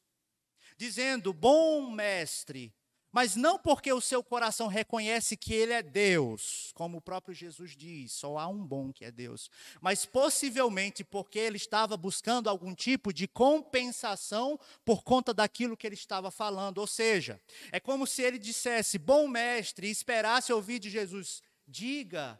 dizendo: 0.77 1.33
Bom 1.33 1.89
mestre, 1.89 2.73
mas 3.11 3.35
não 3.35 3.57
porque 3.57 3.91
o 3.91 4.01
seu 4.01 4.23
coração 4.23 4.67
reconhece 4.67 5.37
que 5.37 5.53
ele 5.53 5.73
é 5.73 5.81
Deus, 5.81 6.71
como 6.73 6.97
o 6.97 7.01
próprio 7.01 7.33
Jesus 7.33 7.75
diz, 7.75 8.11
só 8.11 8.37
há 8.37 8.47
um 8.47 8.65
bom 8.65 8.91
que 8.91 9.05
é 9.05 9.11
Deus, 9.11 9.49
mas 9.81 10.05
possivelmente 10.05 11.03
porque 11.03 11.39
ele 11.39 11.57
estava 11.57 11.95
buscando 11.95 12.49
algum 12.49 12.75
tipo 12.75 13.13
de 13.13 13.27
compensação 13.27 14.59
por 14.83 15.03
conta 15.03 15.33
daquilo 15.33 15.77
que 15.77 15.87
ele 15.87 15.95
estava 15.95 16.29
falando. 16.29 16.79
Ou 16.79 16.87
seja, 16.87 17.41
é 17.71 17.79
como 17.79 18.05
se 18.05 18.21
ele 18.21 18.37
dissesse: 18.37 18.97
Bom 18.97 19.27
mestre, 19.27 19.87
e 19.87 19.91
esperasse 19.91 20.51
ouvir 20.51 20.79
de 20.79 20.89
Jesus: 20.89 21.41
Diga, 21.65 22.39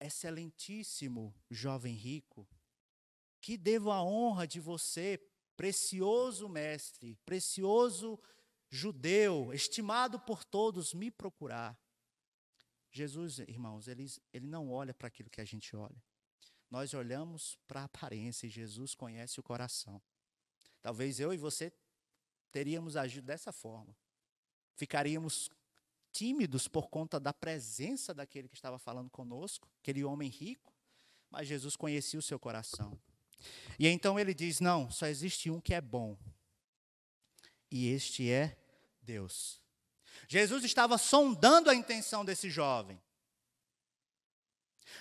excelentíssimo 0.00 1.34
jovem 1.50 1.94
rico, 1.94 2.48
que 3.40 3.56
devo 3.56 3.90
a 3.90 4.02
honra 4.02 4.46
de 4.46 4.58
você 4.58 5.20
precioso 5.56 6.48
mestre, 6.48 7.18
precioso 7.26 8.18
judeu, 8.70 9.52
estimado 9.52 10.18
por 10.20 10.44
todos, 10.44 10.94
me 10.94 11.10
procurar. 11.10 11.78
Jesus, 12.90 13.38
irmãos, 13.40 13.88
ele, 13.88 14.06
ele 14.32 14.46
não 14.46 14.70
olha 14.70 14.94
para 14.94 15.08
aquilo 15.08 15.28
que 15.28 15.40
a 15.40 15.44
gente 15.44 15.74
olha. 15.76 16.02
Nós 16.70 16.94
olhamos 16.94 17.58
para 17.66 17.82
a 17.82 17.84
aparência 17.84 18.46
e 18.46 18.50
Jesus 18.50 18.94
conhece 18.94 19.40
o 19.40 19.42
coração. 19.42 20.00
Talvez 20.80 21.18
eu 21.18 21.34
e 21.34 21.36
você 21.36 21.72
teríamos 22.52 22.96
agido 22.96 23.24
dessa 23.24 23.52
forma. 23.52 23.96
Ficaríamos 24.76 25.50
tímidos 26.12 26.68
por 26.68 26.88
conta 26.88 27.18
da 27.20 27.32
presença 27.32 28.14
daquele 28.14 28.48
que 28.48 28.54
estava 28.54 28.78
falando 28.78 29.10
conosco, 29.10 29.68
aquele 29.80 30.04
homem 30.04 30.28
rico, 30.28 30.72
mas 31.28 31.46
Jesus 31.46 31.76
conhecia 31.76 32.18
o 32.18 32.22
seu 32.22 32.38
coração. 32.38 32.98
E 33.78 33.86
então 33.88 34.18
ele 34.18 34.34
diz: 34.34 34.60
Não, 34.60 34.90
só 34.90 35.06
existe 35.06 35.50
um 35.50 35.60
que 35.60 35.74
é 35.74 35.80
bom. 35.80 36.16
E 37.70 37.88
este 37.88 38.30
é 38.30 38.58
Deus. 39.02 39.60
Jesus 40.28 40.64
estava 40.64 40.98
sondando 40.98 41.70
a 41.70 41.74
intenção 41.74 42.24
desse 42.24 42.50
jovem. 42.50 43.00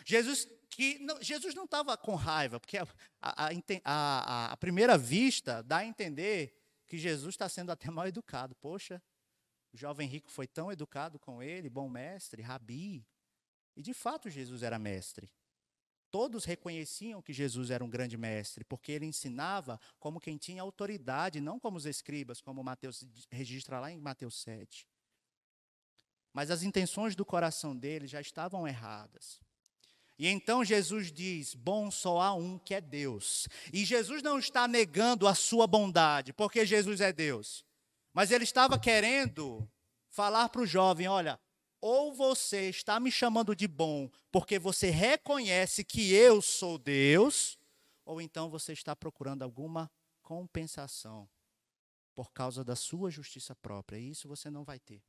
Jesus 0.05 0.47
que 0.69 0.99
não, 0.99 1.21
Jesus 1.21 1.55
não 1.55 1.65
estava 1.65 1.97
com 1.97 2.15
raiva, 2.15 2.59
porque 2.59 2.77
a, 2.77 2.87
a, 3.21 3.49
a, 3.83 4.51
a, 4.53 4.57
primeira 4.57 4.97
vista 4.97 5.63
dá 5.63 5.77
a 5.77 5.85
entender 5.85 6.55
que 6.85 6.97
Jesus 6.97 7.33
está 7.33 7.49
sendo 7.49 7.71
até 7.71 7.89
mal 7.89 8.07
educado. 8.07 8.55
Poxa, 8.55 9.01
o 9.73 9.77
jovem 9.77 10.07
rico 10.07 10.31
foi 10.31 10.47
tão 10.47 10.71
educado 10.71 11.19
com 11.19 11.41
ele, 11.41 11.69
bom 11.69 11.89
mestre, 11.89 12.41
rabi. 12.41 13.05
E 13.75 13.81
de 13.81 13.93
fato 13.93 14.29
Jesus 14.29 14.63
era 14.63 14.79
mestre. 14.79 15.29
Todos 16.11 16.45
reconheciam 16.45 17.21
que 17.21 17.31
Jesus 17.31 17.69
era 17.69 17.83
um 17.83 17.89
grande 17.89 18.17
mestre, 18.17 18.63
porque 18.63 18.91
ele 18.91 19.05
ensinava 19.05 19.79
como 19.99 20.19
quem 20.19 20.37
tinha 20.37 20.61
autoridade, 20.61 21.39
não 21.39 21.59
como 21.59 21.77
os 21.77 21.85
escribas, 21.85 22.41
como 22.41 22.63
Mateus 22.63 23.05
registra 23.29 23.79
lá 23.79 23.91
em 23.91 23.99
Mateus 23.99 24.41
7. 24.41 24.87
Mas 26.33 26.49
as 26.49 26.63
intenções 26.63 27.15
do 27.15 27.25
coração 27.25 27.75
dele 27.75 28.07
já 28.07 28.21
estavam 28.21 28.67
erradas. 28.67 29.39
E 30.17 30.27
então 30.27 30.65
Jesus 30.65 31.11
diz: 31.11 31.55
Bom 31.55 31.89
só 31.89 32.19
há 32.19 32.33
um 32.33 32.59
que 32.59 32.73
é 32.73 32.81
Deus. 32.81 33.47
E 33.71 33.85
Jesus 33.85 34.21
não 34.21 34.37
está 34.37 34.67
negando 34.67 35.27
a 35.27 35.33
sua 35.33 35.65
bondade, 35.65 36.33
porque 36.33 36.65
Jesus 36.65 37.01
é 37.01 37.13
Deus. 37.13 37.63
Mas 38.13 38.31
ele 38.31 38.43
estava 38.43 38.77
querendo 38.77 39.69
falar 40.09 40.49
para 40.49 40.61
o 40.61 40.67
jovem: 40.67 41.07
olha, 41.07 41.39
ou 41.81 42.13
você 42.13 42.69
está 42.69 42.99
me 42.99 43.11
chamando 43.11 43.55
de 43.55 43.67
bom 43.67 44.09
porque 44.31 44.59
você 44.59 44.89
reconhece 44.89 45.83
que 45.83 46.13
eu 46.13 46.41
sou 46.41 46.77
Deus, 46.77 47.57
ou 48.05 48.21
então 48.21 48.49
você 48.49 48.73
está 48.73 48.95
procurando 48.95 49.43
alguma 49.43 49.89
compensação 50.21 51.29
por 52.13 52.31
causa 52.31 52.63
da 52.63 52.75
sua 52.75 53.09
justiça 53.09 53.55
própria. 53.55 53.97
E 53.97 54.09
isso 54.09 54.27
você 54.27 54.49
não 54.49 54.63
vai 54.63 54.79
ter. 54.79 55.01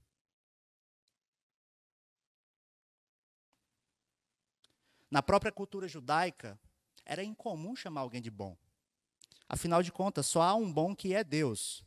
Na 5.10 5.22
própria 5.22 5.50
cultura 5.50 5.88
judaica, 5.88 6.58
era 7.04 7.24
incomum 7.24 7.74
chamar 7.74 8.02
alguém 8.02 8.22
de 8.22 8.30
bom. 8.30 8.56
Afinal 9.48 9.82
de 9.82 9.90
contas, 9.90 10.26
só 10.26 10.42
há 10.42 10.54
um 10.54 10.72
bom 10.72 10.94
que 10.94 11.12
é 11.12 11.24
Deus. 11.24 11.82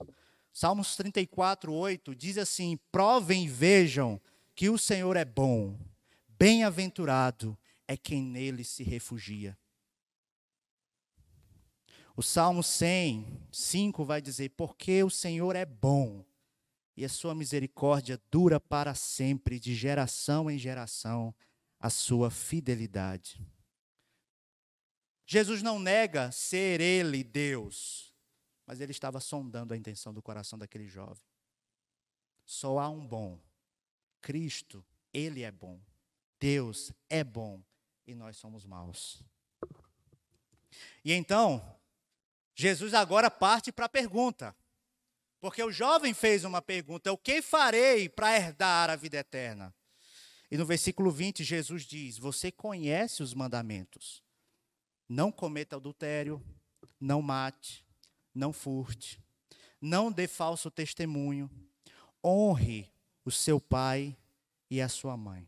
Salmos 0.52 0.98
34, 0.98 1.74
8 1.74 2.14
diz 2.14 2.38
assim: 2.38 2.78
Provem 2.92 3.46
e 3.46 3.48
vejam 3.48 4.22
que 4.56 4.70
o 4.70 4.78
Senhor 4.78 5.16
é 5.18 5.26
bom, 5.26 5.80
bem-aventurado 6.28 7.58
é 7.88 7.98
quem 7.98 8.24
nele 8.24 8.64
se 8.64 8.84
refugia. 8.84 9.58
O 12.16 12.22
Salmo 12.22 12.62
100, 12.62 13.26
5 13.52 14.06
vai 14.06 14.22
dizer: 14.22 14.50
Porque 14.50 15.04
o 15.04 15.10
Senhor 15.10 15.56
é 15.56 15.66
bom 15.66 16.24
e 16.96 17.04
a 17.04 17.10
sua 17.10 17.34
misericórdia 17.34 18.22
dura 18.30 18.60
para 18.60 18.94
sempre, 18.94 19.60
de 19.60 19.74
geração 19.74 20.50
em 20.50 20.60
geração, 20.60 21.34
a 21.80 21.90
sua 21.90 22.30
fidelidade. 22.30 23.42
Jesus 25.26 25.64
não 25.64 25.80
nega 25.80 26.32
ser 26.32 26.80
ele 26.80 27.24
Deus, 27.24 28.14
mas 28.68 28.80
ele 28.80 28.92
estava 28.92 29.20
sondando 29.20 29.74
a 29.74 29.78
intenção 29.78 30.14
do 30.14 30.22
coração 30.22 30.60
daquele 30.60 30.88
jovem. 30.88 31.24
Só 32.46 32.78
há 32.78 32.90
um 32.90 33.06
bom. 33.06 33.40
Cristo, 34.24 34.84
ele 35.14 35.44
é 35.44 35.52
bom. 35.52 35.80
Deus 36.40 36.92
é 37.10 37.24
bom 37.24 37.62
e 38.08 38.16
nós 38.16 38.38
somos 38.38 38.66
maus. 38.66 39.22
E 41.06 41.12
então, 41.14 41.78
Jesus 42.56 42.94
agora 42.94 43.30
parte 43.30 43.72
para 43.72 43.86
a 43.86 43.90
pergunta. 43.90 44.56
Porque 45.40 45.62
o 45.62 45.72
jovem 45.72 46.14
fez 46.14 46.46
uma 46.46 46.62
pergunta: 46.62 47.12
O 47.12 47.18
que 47.18 47.42
farei 47.42 48.08
para 48.08 48.36
herdar 48.36 48.90
a 48.90 48.96
vida 48.96 49.18
eterna? 49.18 49.76
E 50.50 50.58
no 50.58 50.66
versículo 50.66 51.12
20, 51.12 51.44
Jesus 51.44 51.84
diz: 51.84 52.18
Você 52.18 52.50
conhece 52.52 53.22
os 53.22 53.34
mandamentos. 53.34 54.24
Não 55.08 55.32
cometa 55.32 55.76
adultério, 55.76 56.42
não 57.00 57.22
mate, 57.22 57.86
não 58.34 58.54
furte, 58.54 59.22
não 59.82 60.10
dê 60.10 60.28
falso 60.28 60.72
testemunho, 60.72 61.52
honre 62.24 62.93
o 63.26 63.32
seu 63.32 63.60
pai 63.60 64.18
e 64.70 64.82
a 64.82 64.90
sua 64.90 65.16
mãe. 65.16 65.48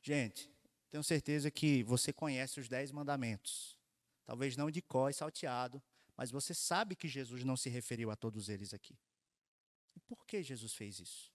Gente, 0.00 0.50
tenho 0.90 1.04
certeza 1.04 1.50
que 1.50 1.82
você 1.82 2.12
conhece 2.12 2.60
os 2.60 2.68
dez 2.68 2.90
mandamentos. 2.90 3.78
Talvez 4.24 4.56
não 4.56 4.70
de 4.70 4.80
có 4.80 5.08
e 5.08 5.14
salteado, 5.14 5.82
mas 6.16 6.30
você 6.30 6.54
sabe 6.54 6.96
que 6.96 7.08
Jesus 7.08 7.44
não 7.44 7.56
se 7.56 7.68
referiu 7.68 8.10
a 8.10 8.16
todos 8.16 8.48
eles 8.48 8.72
aqui. 8.72 8.98
E 9.94 10.00
por 10.00 10.26
que 10.26 10.42
Jesus 10.42 10.74
fez 10.74 10.98
isso? 10.98 11.32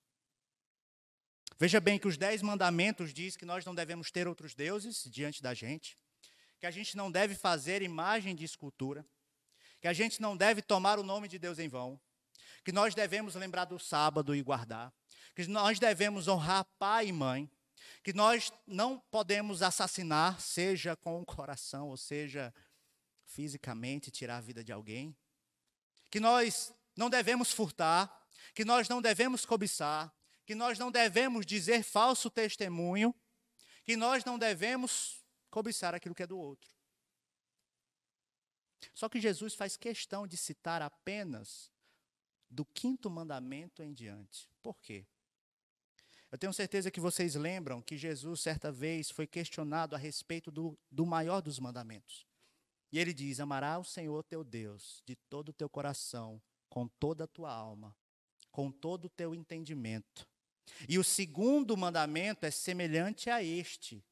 Veja 1.60 1.80
bem 1.80 2.00
que 2.00 2.08
os 2.08 2.18
dez 2.18 2.42
mandamentos 2.42 3.14
diz 3.14 3.38
que 3.38 3.46
nós 3.46 3.64
não 3.64 3.76
devemos 3.76 4.12
ter 4.12 4.28
outros 4.28 4.56
deuses 4.56 5.08
diante 5.10 5.42
da 5.42 5.54
gente, 5.54 5.98
que 6.60 6.66
a 6.66 6.72
gente 6.72 6.98
não 6.98 7.12
deve 7.12 7.36
fazer 7.36 7.82
imagem 7.82 8.36
de 8.36 8.44
escultura, 8.44 9.06
que 9.80 9.88
a 9.88 9.94
gente 9.94 10.22
não 10.22 10.36
deve 10.36 10.62
tomar 10.62 10.98
o 10.98 11.04
nome 11.04 11.28
de 11.28 11.38
Deus 11.38 11.60
em 11.60 11.68
vão, 11.68 12.00
que 12.64 12.72
nós 12.72 12.96
devemos 12.96 13.36
lembrar 13.36 13.66
do 13.66 13.78
sábado 13.78 14.36
e 14.36 14.42
guardar, 14.42 14.94
que 15.36 15.46
nós 15.48 15.80
devemos 15.80 16.28
honrar 16.28 16.66
pai 16.80 17.08
e 17.08 17.12
mãe, 17.12 17.50
que 18.04 18.14
nós 18.14 18.52
não 18.66 19.00
podemos 19.12 19.62
assassinar, 19.62 20.40
seja 20.40 20.96
com 20.96 21.22
o 21.22 21.26
coração, 21.26 21.90
ou 21.90 21.98
seja, 21.98 22.54
fisicamente 23.26 24.12
tirar 24.12 24.38
a 24.38 24.42
vida 24.42 24.64
de 24.64 24.72
alguém, 24.72 25.16
que 26.10 26.20
nós 26.20 26.74
não 26.96 27.10
devemos 27.10 27.52
furtar, 27.52 28.28
que 28.54 28.64
nós 28.64 28.88
não 28.88 29.02
devemos 29.02 29.46
cobiçar, 29.46 30.14
que 30.46 30.54
nós 30.54 30.78
não 30.78 30.92
devemos 30.92 31.46
dizer 31.46 31.84
falso 31.84 32.30
testemunho, 32.30 33.16
que 33.84 33.98
nós 33.98 34.24
não 34.24 34.38
devemos 34.38 35.24
cobiçar 35.50 35.96
aquilo 35.96 36.16
que 36.16 36.24
é 36.24 36.28
do 36.28 36.38
outro. 36.38 36.70
Só 38.94 39.10
que 39.10 39.20
Jesus 39.20 39.56
faz 39.56 39.78
questão 39.78 40.28
de 40.28 40.38
citar 40.38 40.82
apenas 40.82 41.73
do 42.54 42.64
quinto 42.64 43.10
mandamento 43.10 43.82
em 43.82 43.92
diante. 43.92 44.48
Por 44.62 44.80
quê? 44.80 45.06
Eu 46.32 46.38
tenho 46.38 46.54
certeza 46.54 46.90
que 46.90 47.00
vocês 47.00 47.36
lembram 47.36 47.82
que 47.82 47.98
Jesus, 47.98 48.42
certa 48.42 48.72
vez, 48.72 49.12
foi 49.12 49.28
questionado 49.28 49.96
a 49.96 50.00
respeito 50.00 50.50
do, 50.50 50.78
do 50.90 51.06
maior 51.06 51.42
dos 51.42 51.60
mandamentos. 51.60 52.26
E 52.92 53.00
ele 53.00 53.14
diz: 53.14 53.40
Amará 53.40 53.78
o 53.78 53.84
Senhor 53.84 54.24
teu 54.24 54.44
Deus 54.44 55.02
de 55.06 55.16
todo 55.16 55.50
o 55.50 55.54
teu 55.54 55.70
coração, 55.70 56.42
com 56.70 56.88
toda 56.88 57.26
a 57.26 57.28
tua 57.28 57.52
alma, 57.52 57.96
com 58.52 58.72
todo 58.72 59.06
o 59.06 59.10
teu 59.10 59.36
entendimento. 59.36 60.28
E 60.88 60.98
o 60.98 61.04
segundo 61.04 61.76
mandamento 61.76 62.46
é 62.46 62.52
semelhante 62.52 63.30
a 63.30 63.44
este: 63.44 64.04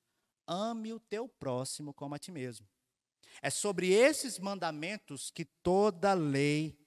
ame 0.48 0.94
o 0.94 1.00
teu 1.00 1.28
próximo 1.28 1.94
como 1.94 2.16
a 2.16 2.20
ti 2.20 2.32
mesmo. 2.32 2.68
É 3.42 3.50
sobre 3.50 3.92
esses 3.92 4.38
mandamentos 4.38 5.32
que 5.32 5.46
toda 5.46 6.14
lei 6.14 6.81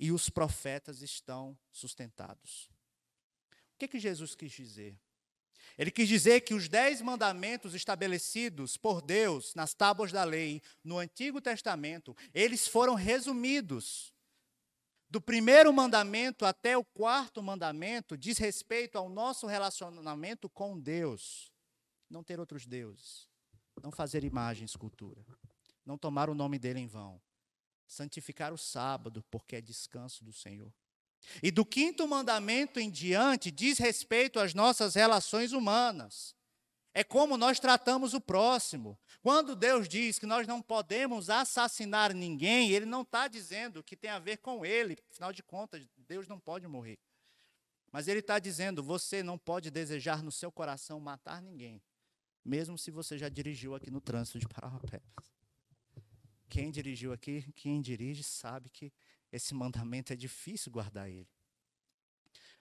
e 0.00 0.10
os 0.10 0.30
profetas 0.30 1.02
estão 1.02 1.56
sustentados. 1.70 2.70
O 3.74 3.78
que, 3.78 3.86
que 3.86 4.00
Jesus 4.00 4.34
quis 4.34 4.50
dizer? 4.50 4.98
Ele 5.76 5.90
quis 5.90 6.08
dizer 6.08 6.40
que 6.40 6.54
os 6.54 6.68
dez 6.68 7.02
mandamentos 7.02 7.74
estabelecidos 7.74 8.78
por 8.78 9.02
Deus 9.02 9.54
nas 9.54 9.74
tábuas 9.74 10.10
da 10.10 10.24
lei 10.24 10.62
no 10.82 10.98
Antigo 10.98 11.40
Testamento, 11.40 12.16
eles 12.32 12.66
foram 12.66 12.94
resumidos. 12.94 14.12
Do 15.08 15.20
primeiro 15.20 15.72
mandamento 15.72 16.46
até 16.46 16.76
o 16.78 16.84
quarto 16.84 17.42
mandamento 17.42 18.16
diz 18.16 18.38
respeito 18.38 18.96
ao 18.96 19.08
nosso 19.08 19.46
relacionamento 19.46 20.48
com 20.48 20.80
Deus. 20.80 21.52
Não 22.08 22.24
ter 22.24 22.40
outros 22.40 22.66
deuses, 22.66 23.28
não 23.82 23.92
fazer 23.92 24.24
imagem, 24.24 24.64
escultura, 24.64 25.24
não 25.84 25.98
tomar 25.98 26.30
o 26.30 26.34
nome 26.34 26.58
dele 26.58 26.80
em 26.80 26.86
vão, 26.86 27.20
santificar 27.90 28.52
o 28.52 28.58
sábado, 28.58 29.24
porque 29.30 29.56
é 29.56 29.60
descanso 29.60 30.24
do 30.24 30.32
Senhor. 30.32 30.72
E 31.42 31.50
do 31.50 31.66
quinto 31.66 32.06
mandamento 32.06 32.78
em 32.78 32.88
diante 32.88 33.50
diz 33.50 33.78
respeito 33.78 34.38
às 34.38 34.54
nossas 34.54 34.94
relações 34.94 35.52
humanas. 35.52 36.34
É 36.94 37.04
como 37.04 37.36
nós 37.36 37.58
tratamos 37.58 38.14
o 38.14 38.20
próximo. 38.20 38.98
Quando 39.20 39.56
Deus 39.56 39.88
diz 39.88 40.18
que 40.18 40.26
nós 40.26 40.46
não 40.46 40.62
podemos 40.62 41.28
assassinar 41.28 42.14
ninguém, 42.14 42.70
Ele 42.70 42.86
não 42.86 43.02
está 43.02 43.28
dizendo 43.28 43.82
que 43.82 43.96
tem 43.96 44.10
a 44.10 44.18
ver 44.18 44.38
com 44.38 44.64
Ele. 44.64 44.96
Afinal 45.10 45.32
de 45.32 45.42
contas, 45.42 45.86
Deus 45.96 46.26
não 46.26 46.38
pode 46.38 46.66
morrer. 46.66 46.98
Mas 47.92 48.08
Ele 48.08 48.20
está 48.20 48.38
dizendo: 48.38 48.82
você 48.82 49.22
não 49.22 49.36
pode 49.36 49.70
desejar 49.70 50.22
no 50.22 50.32
seu 50.32 50.50
coração 50.50 50.98
matar 51.00 51.42
ninguém, 51.42 51.82
mesmo 52.44 52.78
se 52.78 52.90
você 52.90 53.18
já 53.18 53.28
dirigiu 53.28 53.74
aqui 53.74 53.90
no 53.90 54.00
trânsito 54.00 54.38
de 54.38 54.46
Parauapebas. 54.48 55.39
Quem 56.50 56.70
dirigiu 56.70 57.12
aqui, 57.12 57.50
quem 57.54 57.80
dirige, 57.80 58.24
sabe 58.24 58.68
que 58.68 58.92
esse 59.32 59.54
mandamento 59.54 60.12
é 60.12 60.16
difícil 60.16 60.70
guardar 60.70 61.08
ele. 61.08 61.28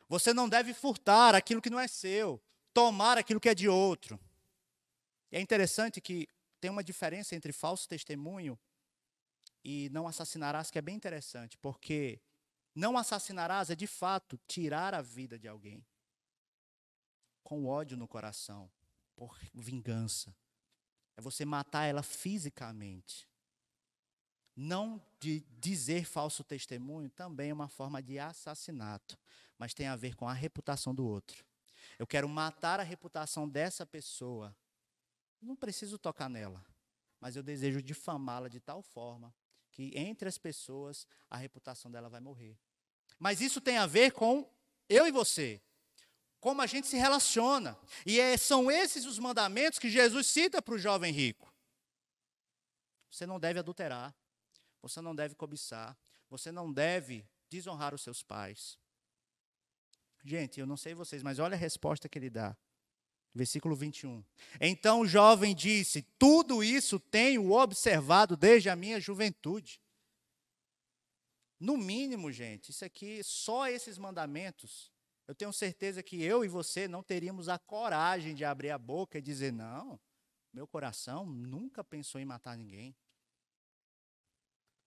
Você 0.08 0.34
não 0.34 0.48
deve 0.48 0.74
furtar 0.74 1.36
aquilo 1.36 1.62
que 1.62 1.70
não 1.70 1.80
é 1.80 1.88
seu, 1.88 2.42
tomar 2.74 3.18
aquilo 3.18 3.40
que 3.40 3.50
é 3.50 3.56
de 3.56 3.68
outro. 3.68 4.20
E 5.32 5.38
é 5.38 5.42
interessante 5.42 6.00
que 6.00 6.28
tem 6.60 6.70
uma 6.70 6.84
diferença 6.84 7.36
entre 7.36 7.52
falso 7.52 7.88
testemunho 7.88 8.58
e 9.64 9.90
não 9.92 10.08
assassinarás, 10.08 10.72
que 10.72 10.80
é 10.80 10.82
bem 10.82 10.96
interessante, 10.96 11.58
porque 11.58 12.22
não 12.74 12.98
assassinarás 12.98 13.70
é 13.70 13.76
de 13.76 13.88
fato 13.88 14.40
tirar 14.48 14.94
a 14.94 15.02
vida 15.02 15.38
de 15.38 15.48
alguém 15.48 15.86
com 17.44 17.66
ódio 17.66 17.98
no 17.98 18.08
coração, 18.08 18.72
por 19.16 19.38
vingança. 19.54 20.36
É 21.18 21.22
você 21.22 21.44
matar 21.44 21.86
ela 21.86 22.04
fisicamente. 22.04 23.29
Não 24.62 25.02
de 25.22 25.40
dizer 25.58 26.04
falso 26.04 26.44
testemunho 26.44 27.10
também 27.10 27.52
é 27.52 27.54
uma 27.54 27.70
forma 27.70 28.04
de 28.04 28.20
assassinato, 28.20 29.18
mas 29.58 29.74
tem 29.74 29.88
a 29.88 29.96
ver 29.96 30.18
com 30.18 30.28
a 30.28 30.34
reputação 30.34 30.94
do 30.94 31.08
outro. 31.08 31.46
Eu 31.98 32.06
quero 32.06 32.28
matar 32.28 32.78
a 32.78 32.84
reputação 32.84 33.48
dessa 33.48 33.86
pessoa. 33.86 34.54
Não 35.42 35.56
preciso 35.56 35.98
tocar 35.98 36.30
nela, 36.30 36.62
mas 37.22 37.38
eu 37.38 37.42
desejo 37.42 37.82
difamá-la 37.82 38.50
de 38.50 38.60
tal 38.60 38.82
forma 38.82 39.34
que 39.72 39.98
entre 39.98 40.28
as 40.28 40.38
pessoas 40.38 41.08
a 41.30 41.38
reputação 41.38 41.90
dela 41.90 42.10
vai 42.10 42.20
morrer. 42.20 42.60
Mas 43.18 43.40
isso 43.40 43.62
tem 43.62 43.78
a 43.78 43.88
ver 43.88 44.12
com 44.12 44.46
eu 44.90 45.08
e 45.08 45.12
você, 45.12 45.62
como 46.42 46.62
a 46.62 46.68
gente 46.68 46.86
se 46.86 46.98
relaciona. 46.98 47.80
E 48.06 48.20
é, 48.20 48.36
são 48.36 48.70
esses 48.70 49.06
os 49.06 49.20
mandamentos 49.20 49.80
que 49.80 49.90
Jesus 49.90 50.28
cita 50.28 50.62
para 50.62 50.74
o 50.74 50.78
jovem 50.78 51.14
rico. 51.14 51.50
Você 53.10 53.26
não 53.26 53.40
deve 53.40 53.58
adulterar. 53.58 54.14
Você 54.82 55.02
não 55.02 55.16
deve 55.16 55.36
cobiçar. 55.36 55.98
Você 56.30 56.52
não 56.52 56.72
deve 56.72 57.26
desonrar 57.50 57.94
os 57.94 58.02
seus 58.02 58.22
pais. 58.22 58.78
Gente, 60.24 60.60
eu 60.60 60.68
não 60.68 60.78
sei 60.78 60.94
vocês, 60.94 61.24
mas 61.24 61.40
olha 61.40 61.56
a 61.56 61.58
resposta 61.58 62.08
que 62.08 62.20
ele 62.20 62.30
dá. 62.30 62.56
Versículo 63.34 63.76
21. 63.76 64.24
Então 64.60 65.02
o 65.02 65.08
jovem 65.08 65.56
disse: 65.56 66.02
Tudo 66.18 66.64
isso 66.64 67.00
tenho 67.00 67.52
observado 67.52 68.36
desde 68.36 68.70
a 68.70 68.76
minha 68.76 69.00
juventude. 69.00 69.82
No 71.60 71.78
mínimo, 71.78 72.32
gente, 72.32 72.70
isso 72.70 72.86
aqui, 72.86 73.22
só 73.24 73.68
esses 73.68 73.98
mandamentos, 73.98 74.92
eu 75.28 75.36
tenho 75.36 75.54
certeza 75.54 76.02
que 76.02 76.22
eu 76.24 76.44
e 76.44 76.48
você 76.48 76.88
não 76.88 77.04
teríamos 77.04 77.50
a 77.50 77.60
coragem 77.60 78.34
de 78.34 78.44
abrir 78.44 78.72
a 78.72 78.78
boca 78.78 79.18
e 79.18 79.22
dizer: 79.22 79.52
Não, 79.52 80.00
meu 80.52 80.68
coração 80.68 81.26
nunca 81.26 81.84
pensou 81.84 82.20
em 82.20 82.26
matar 82.26 82.58
ninguém. 82.58 82.96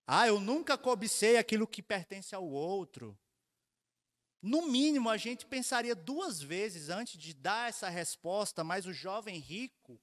Ah, 0.06 0.26
eu 0.26 0.40
nunca 0.40 0.76
cobicei 0.76 1.36
aquilo 1.36 1.66
que 1.66 1.82
pertence 1.82 2.34
ao 2.34 2.44
outro. 2.44 3.18
No 4.40 4.66
mínimo, 4.66 5.08
a 5.08 5.16
gente 5.16 5.46
pensaria 5.46 5.94
duas 5.94 6.42
vezes 6.42 6.88
antes 6.88 7.16
de 7.16 7.32
dar 7.32 7.68
essa 7.68 7.88
resposta, 7.88 8.64
mas 8.64 8.86
o 8.86 8.92
jovem 8.92 9.38
rico, 9.38 10.00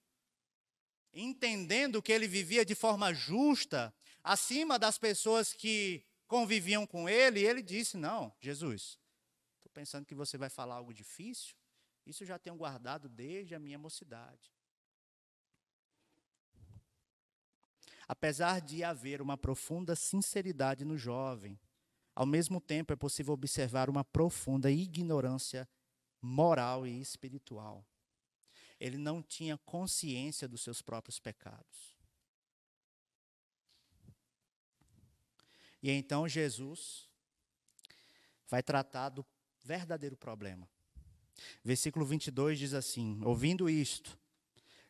entendendo 1.12 2.02
que 2.02 2.12
ele 2.12 2.28
vivia 2.28 2.64
de 2.64 2.74
forma 2.74 3.14
justa, 3.14 3.94
acima 4.24 4.80
das 4.80 4.98
pessoas 4.98 5.52
que 5.54 6.06
conviviam 6.26 6.88
com 6.88 7.10
ele, 7.10 7.46
ele 7.46 7.62
disse: 7.62 7.98
Não, 7.98 8.34
Jesus, 8.40 8.98
estou 9.58 9.70
pensando 9.74 10.06
que 10.06 10.16
você 10.16 10.38
vai 10.38 10.50
falar 10.50 10.76
algo 10.76 10.94
difícil. 10.94 11.54
Isso 12.06 12.26
já 12.26 12.40
tenho 12.40 12.56
guardado 12.56 13.10
desde 13.10 13.54
a 13.54 13.60
minha 13.60 13.78
mocidade. 13.78 14.54
Apesar 18.10 18.60
de 18.60 18.84
haver 18.84 19.22
uma 19.22 19.38
profunda 19.38 19.95
sinceridade 19.95 20.84
no 20.84 20.98
jovem, 20.98 21.60
ao 22.15 22.26
mesmo 22.26 22.60
tempo 22.60 22.91
é 22.91 22.95
possível 22.95 23.36
observar 23.36 23.88
uma 23.88 24.04
profunda 24.04 24.72
ignorância 24.72 25.69
moral 26.19 26.88
e 26.88 27.00
espiritual. 27.00 27.86
Ele 28.80 28.98
não 28.98 29.22
tinha 29.22 29.60
consciência 29.60 30.48
dos 30.48 30.62
seus 30.62 30.82
próprios 30.82 31.19
pecados. 31.19 31.95
E 35.84 35.91
então 35.91 36.28
Jesus 36.28 37.08
vai 38.48 38.63
tratar 38.63 39.10
do 39.10 39.24
verdadeiro 39.63 40.17
problema. 40.17 40.67
Versículo 41.63 42.04
22 42.06 42.58
diz 42.58 42.74
assim: 42.74 43.22
Ouvindo 43.24 43.69
isto, 43.69 44.17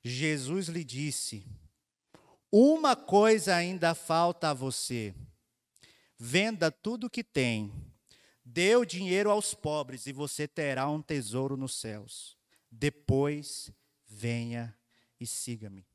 Jesus 0.02 0.70
lhe 0.70 0.86
disse: 0.86 1.46
Uma 2.52 2.96
coisa 2.96 3.56
ainda 3.56 3.94
falta 3.94 4.50
a 4.50 4.54
você. 4.54 5.14
Venda 6.18 6.72
tudo 6.72 7.06
o 7.06 7.10
que 7.10 7.24
tem, 7.24 7.72
dê 8.44 8.76
o 8.76 8.84
dinheiro 8.84 9.30
aos 9.30 9.54
pobres 9.54 10.08
e 10.08 10.12
você 10.12 10.48
terá 10.48 10.90
um 10.90 11.02
tesouro 11.02 11.56
nos 11.56 11.76
céus. 11.76 12.36
Depois 12.72 13.72
venha 14.08 14.76
e 15.20 15.28
siga-me. 15.28 15.86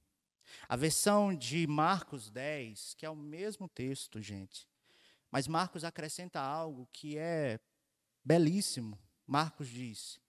A 0.69 0.77
versão 0.77 1.35
de 1.35 1.67
Marcos 1.67 2.31
10, 2.31 2.95
que 2.95 3.05
é 3.05 3.11
o 3.11 3.17
mesmo 3.17 3.69
texto, 3.69 4.21
gente, 4.21 4.69
mas 5.33 5.49
Marcos 5.49 5.83
acrescenta 5.83 6.41
algo 6.41 6.89
que 6.93 7.19
é 7.19 7.59
belíssimo. 8.25 8.97
Marcos 9.27 9.69
diz: 9.69 10.21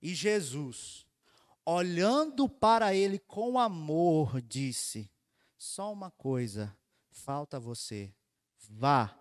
E 0.00 0.14
Jesus, 0.14 1.06
olhando 1.66 2.48
para 2.48 2.94
ele 2.94 3.18
com 3.18 3.58
amor, 3.58 4.40
disse: 4.40 5.10
Só 5.66 5.92
uma 5.92 6.12
coisa 6.12 6.74
falta 7.10 7.56
a 7.56 7.60
você. 7.60 8.14
Vá, 8.70 9.18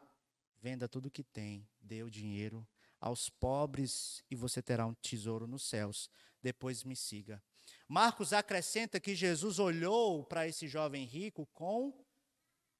venda 0.61 0.87
tudo 0.87 1.09
que 1.09 1.23
tem, 1.23 1.67
dê 1.81 2.03
o 2.03 2.09
dinheiro 2.09 2.65
aos 3.01 3.29
pobres 3.29 4.23
e 4.29 4.35
você 4.35 4.61
terá 4.61 4.85
um 4.85 4.93
tesouro 4.93 5.47
nos 5.47 5.63
céus. 5.63 6.07
Depois 6.43 6.83
me 6.83 6.95
siga. 6.95 7.43
Marcos 7.87 8.31
acrescenta 8.31 8.99
que 8.99 9.15
Jesus 9.15 9.57
olhou 9.57 10.23
para 10.23 10.47
esse 10.47 10.67
jovem 10.67 11.03
rico 11.03 11.47
com 11.47 12.05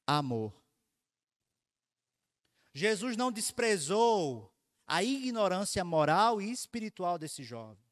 amor. 0.06 0.54
Jesus 2.72 3.18
não 3.18 3.32
desprezou 3.32 4.54
a 4.86 5.04
ignorância 5.04 5.84
moral 5.84 6.40
e 6.40 6.52
espiritual 6.52 7.18
desse 7.18 7.44
jovem. 7.44 7.84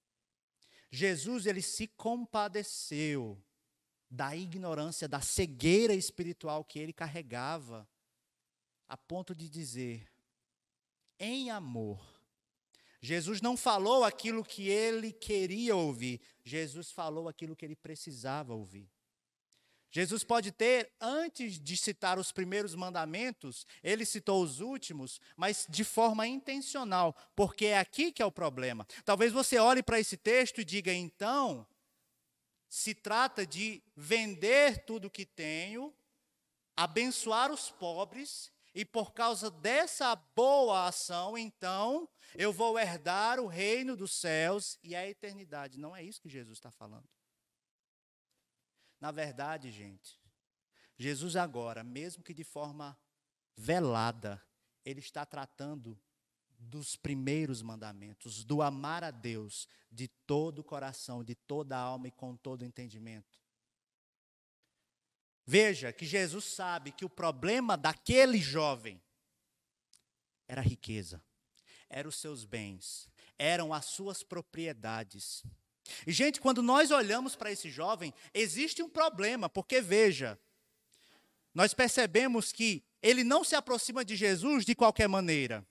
Jesus 0.92 1.48
ele 1.48 1.64
se 1.64 1.88
compadeceu 1.88 3.44
da 4.14 4.36
ignorância, 4.36 5.08
da 5.08 5.20
cegueira 5.20 5.96
espiritual 5.96 6.64
que 6.64 6.78
ele 6.78 6.94
carregava, 6.94 7.90
a 8.88 8.96
ponto 8.96 9.34
de 9.34 9.50
dizer, 9.50 10.08
em 11.20 11.50
amor. 11.50 12.00
Jesus 13.02 13.42
não 13.42 13.58
falou 13.58 14.04
aquilo 14.04 14.46
que 14.46 14.70
ele 14.70 15.12
queria 15.12 15.76
ouvir, 15.76 16.22
Jesus 16.44 16.92
falou 16.92 17.28
aquilo 17.28 17.56
que 17.56 17.66
ele 17.66 17.76
precisava 17.76 18.54
ouvir. 18.54 18.88
Jesus 19.90 20.24
pode 20.24 20.52
ter, 20.52 20.92
antes 21.02 21.60
de 21.60 21.76
citar 21.76 22.20
os 22.20 22.32
primeiros 22.32 22.76
mandamentos, 22.76 23.66
ele 23.84 24.06
citou 24.06 24.44
os 24.44 24.60
últimos, 24.60 25.20
mas 25.36 25.66
de 25.68 25.84
forma 25.84 26.28
intencional, 26.28 27.16
porque 27.36 27.66
é 27.66 27.80
aqui 27.80 28.12
que 28.12 28.22
é 28.22 28.26
o 28.26 28.32
problema. 28.32 28.86
Talvez 29.04 29.34
você 29.34 29.58
olhe 29.58 29.82
para 29.82 30.00
esse 30.00 30.18
texto 30.18 30.62
e 30.62 30.66
diga, 30.66 30.94
então, 30.94 31.68
se 32.74 32.96
trata 32.96 33.46
de 33.46 33.84
vender 33.96 34.84
tudo 34.84 35.08
que 35.08 35.28
tenho, 35.28 35.96
abençoar 36.76 37.52
os 37.52 37.70
pobres, 37.70 38.52
e 38.74 38.84
por 38.84 39.14
causa 39.14 39.52
dessa 39.52 40.16
boa 40.16 40.88
ação, 40.88 41.38
então, 41.38 42.10
eu 42.34 42.52
vou 42.52 42.80
herdar 42.80 43.40
o 43.40 43.46
reino 43.46 43.96
dos 43.96 44.16
céus 44.16 44.80
e 44.82 44.96
a 44.96 45.08
eternidade. 45.08 45.78
Não 45.78 45.96
é 45.96 46.02
isso 46.02 46.20
que 46.20 46.28
Jesus 46.28 46.58
está 46.58 46.72
falando. 46.72 47.08
Na 49.00 49.12
verdade, 49.12 49.70
gente, 49.70 50.20
Jesus 50.98 51.36
agora, 51.36 51.84
mesmo 51.84 52.24
que 52.24 52.34
de 52.34 52.44
forma 52.44 53.00
velada, 53.56 54.44
ele 54.84 55.00
está 55.00 55.28
tratando 55.28 55.96
dos 56.64 56.96
primeiros 56.96 57.62
mandamentos, 57.62 58.44
do 58.44 58.62
amar 58.62 59.04
a 59.04 59.12
Deus 59.12 59.68
de 59.92 60.08
todo 60.08 60.60
o 60.60 60.64
coração, 60.64 61.24
de 61.24 61.36
toda 61.36 61.78
a 61.78 61.80
alma 61.80 62.08
e 62.08 62.12
com 62.12 62.36
todo 62.36 62.62
o 62.62 62.66
entendimento. 62.66 63.40
Veja 65.46 65.92
que 65.92 66.06
Jesus 66.06 66.46
sabe 66.46 66.92
que 66.92 67.06
o 67.06 67.10
problema 67.10 67.78
daquele 67.78 68.40
jovem 68.40 69.02
era 70.48 70.62
a 70.62 70.64
riqueza, 70.64 71.22
eram 71.90 72.10
os 72.10 72.16
seus 72.16 72.46
bens, 72.46 73.10
eram 73.38 73.74
as 73.74 73.86
suas 73.86 74.24
propriedades. 74.24 75.44
E, 76.08 76.12
gente, 76.14 76.40
quando 76.40 76.64
nós 76.64 76.92
olhamos 76.92 77.36
para 77.36 77.52
esse 77.52 77.70
jovem, 77.70 78.14
existe 78.34 78.82
um 78.82 78.90
problema, 78.90 79.50
porque 79.50 79.82
veja, 79.82 80.40
nós 81.54 81.74
percebemos 81.74 82.52
que 82.52 82.84
ele 83.02 83.24
não 83.24 83.44
se 83.44 83.56
aproxima 83.56 84.06
de 84.06 84.16
Jesus 84.16 84.66
de 84.66 84.74
qualquer 84.74 85.10
maneira. 85.10 85.68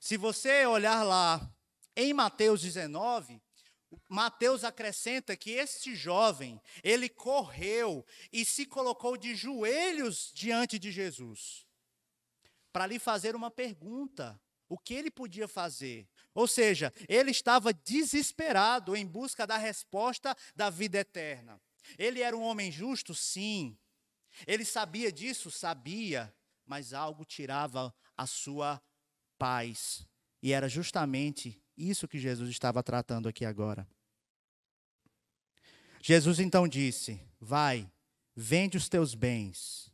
Se 0.00 0.16
você 0.16 0.64
olhar 0.66 1.02
lá 1.02 1.50
em 1.96 2.12
Mateus 2.12 2.60
19, 2.60 3.42
Mateus 4.08 4.64
acrescenta 4.64 5.36
que 5.36 5.50
este 5.50 5.94
jovem, 5.94 6.60
ele 6.82 7.08
correu 7.08 8.04
e 8.32 8.44
se 8.44 8.66
colocou 8.66 9.16
de 9.16 9.34
joelhos 9.34 10.30
diante 10.34 10.78
de 10.78 10.92
Jesus, 10.92 11.66
para 12.72 12.86
lhe 12.86 12.98
fazer 12.98 13.34
uma 13.34 13.50
pergunta: 13.50 14.40
o 14.68 14.78
que 14.78 14.94
ele 14.94 15.10
podia 15.10 15.48
fazer? 15.48 16.08
Ou 16.34 16.46
seja, 16.46 16.92
ele 17.08 17.30
estava 17.30 17.72
desesperado 17.72 18.94
em 18.94 19.06
busca 19.06 19.46
da 19.46 19.56
resposta 19.56 20.36
da 20.54 20.70
vida 20.70 20.98
eterna. 20.98 21.60
Ele 21.98 22.20
era 22.20 22.36
um 22.36 22.42
homem 22.42 22.70
justo? 22.70 23.14
Sim. 23.14 23.76
Ele 24.46 24.64
sabia 24.64 25.10
disso? 25.10 25.50
Sabia. 25.50 26.32
Mas 26.66 26.92
algo 26.92 27.24
tirava 27.24 27.94
a 28.14 28.26
sua 28.26 28.80
paz. 29.38 30.06
E 30.42 30.52
era 30.52 30.68
justamente 30.68 31.62
isso 31.76 32.08
que 32.08 32.18
Jesus 32.18 32.50
estava 32.50 32.82
tratando 32.82 33.28
aqui 33.28 33.44
agora. 33.44 33.86
Jesus 36.02 36.40
então 36.40 36.66
disse: 36.68 37.20
Vai, 37.40 37.90
vende 38.34 38.76
os 38.76 38.88
teus 38.88 39.14
bens, 39.14 39.92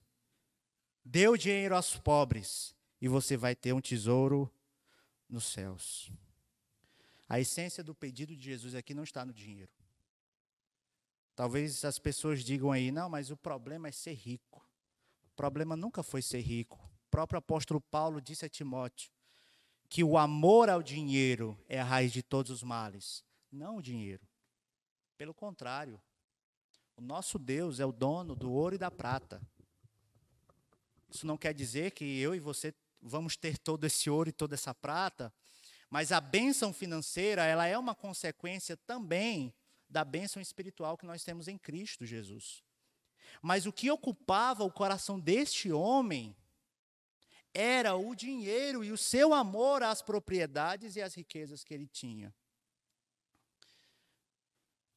dê 1.05 1.29
o 1.29 1.37
dinheiro 1.37 1.77
aos 1.77 1.97
pobres, 1.97 2.75
e 3.01 3.09
você 3.09 3.37
vai 3.37 3.55
ter 3.55 3.73
um 3.73 3.81
tesouro 3.81 4.53
nos 5.29 5.45
céus. 5.45 6.11
A 7.29 7.41
essência 7.41 7.83
do 7.83 7.95
pedido 7.95 8.37
de 8.37 8.43
Jesus 8.43 8.75
aqui 8.75 8.95
não 8.95 9.03
está 9.03 9.25
no 9.25 9.33
dinheiro. 9.33 9.73
Talvez 11.35 11.85
as 11.85 11.99
pessoas 11.99 12.45
digam 12.45 12.71
aí, 12.71 12.93
não, 12.93 13.09
mas 13.09 13.31
o 13.31 13.37
problema 13.37 13.89
é 13.89 13.93
ser 13.93 14.13
rico. 14.13 14.65
O 15.33 15.35
problema 15.35 15.75
nunca 15.75 16.03
foi 16.03 16.23
ser 16.23 16.41
rico. 16.41 16.79
O 17.07 17.11
próprio 17.11 17.39
apóstolo 17.39 17.81
Paulo 17.81 18.21
disse 18.21 18.45
a 18.45 18.49
Timóteo 18.49 19.13
que 19.88 20.03
o 20.03 20.18
amor 20.18 20.68
ao 20.68 20.83
dinheiro 20.83 21.59
é 21.68 21.81
a 21.81 21.85
raiz 21.85 22.12
de 22.12 22.23
todos 22.23 22.51
os 22.51 22.62
males, 22.62 23.25
não 23.51 23.77
o 23.77 23.83
dinheiro. 23.83 24.27
Pelo 25.16 25.33
contrário, 25.33 26.01
o 26.97 27.01
nosso 27.01 27.38
Deus 27.38 27.81
é 27.81 27.87
o 27.87 27.92
dono 27.92 28.35
do 28.35 28.51
ouro 28.51 28.75
e 28.75 28.79
da 28.79 28.90
prata. 28.90 29.40
Isso 31.09 31.27
não 31.27 31.37
quer 31.37 31.55
dizer 31.55 31.92
que 31.92 32.18
eu 32.18 32.35
e 32.35 32.40
você 32.40 32.75
vamos 33.01 33.37
ter 33.37 33.59
todo 33.59 33.85
esse 33.85 34.09
ouro 34.09 34.31
e 34.31 34.33
toda 34.33 34.55
essa 34.55 34.75
prata, 34.75 35.33
mas 35.90 36.11
a 36.11 36.20
bênção 36.20 36.73
financeira, 36.73 37.44
ela 37.44 37.66
é 37.66 37.79
uma 37.79 37.94
consequência 37.94 38.77
também 38.77 39.55
da 39.88 40.05
bênção 40.05 40.40
espiritual 40.42 40.97
que 40.97 41.07
nós 41.07 41.23
temos 41.23 41.47
em 41.47 41.57
Cristo 41.57 42.05
Jesus. 42.05 42.64
Mas 43.40 43.66
o 43.66 43.73
que 43.73 43.90
ocupava 43.90 44.64
o 44.64 44.73
coração 44.73 45.20
deste 45.20 45.70
homem 45.70 46.35
era 47.55 47.95
o 47.95 48.14
dinheiro 48.14 48.83
e 48.83 48.90
o 48.90 48.99
seu 48.99 49.33
amor 49.33 49.83
às 49.83 50.03
propriedades 50.03 50.97
e 50.97 51.03
às 51.03 51.14
riquezas 51.14 51.62
que 51.62 51.73
ele 51.73 51.87
tinha. 51.87 52.35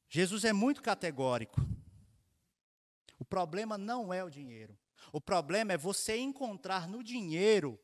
Jesus 0.08 0.44
é 0.44 0.52
muito 0.52 0.82
categórico. 0.82 1.60
O 3.18 3.24
problema 3.24 3.78
não 3.78 4.12
é 4.12 4.24
o 4.24 4.30
dinheiro. 4.30 4.76
O 5.12 5.20
problema 5.20 5.72
é 5.72 5.76
você 5.76 6.16
encontrar 6.16 6.88
no 6.88 7.02
dinheiro 7.02 7.78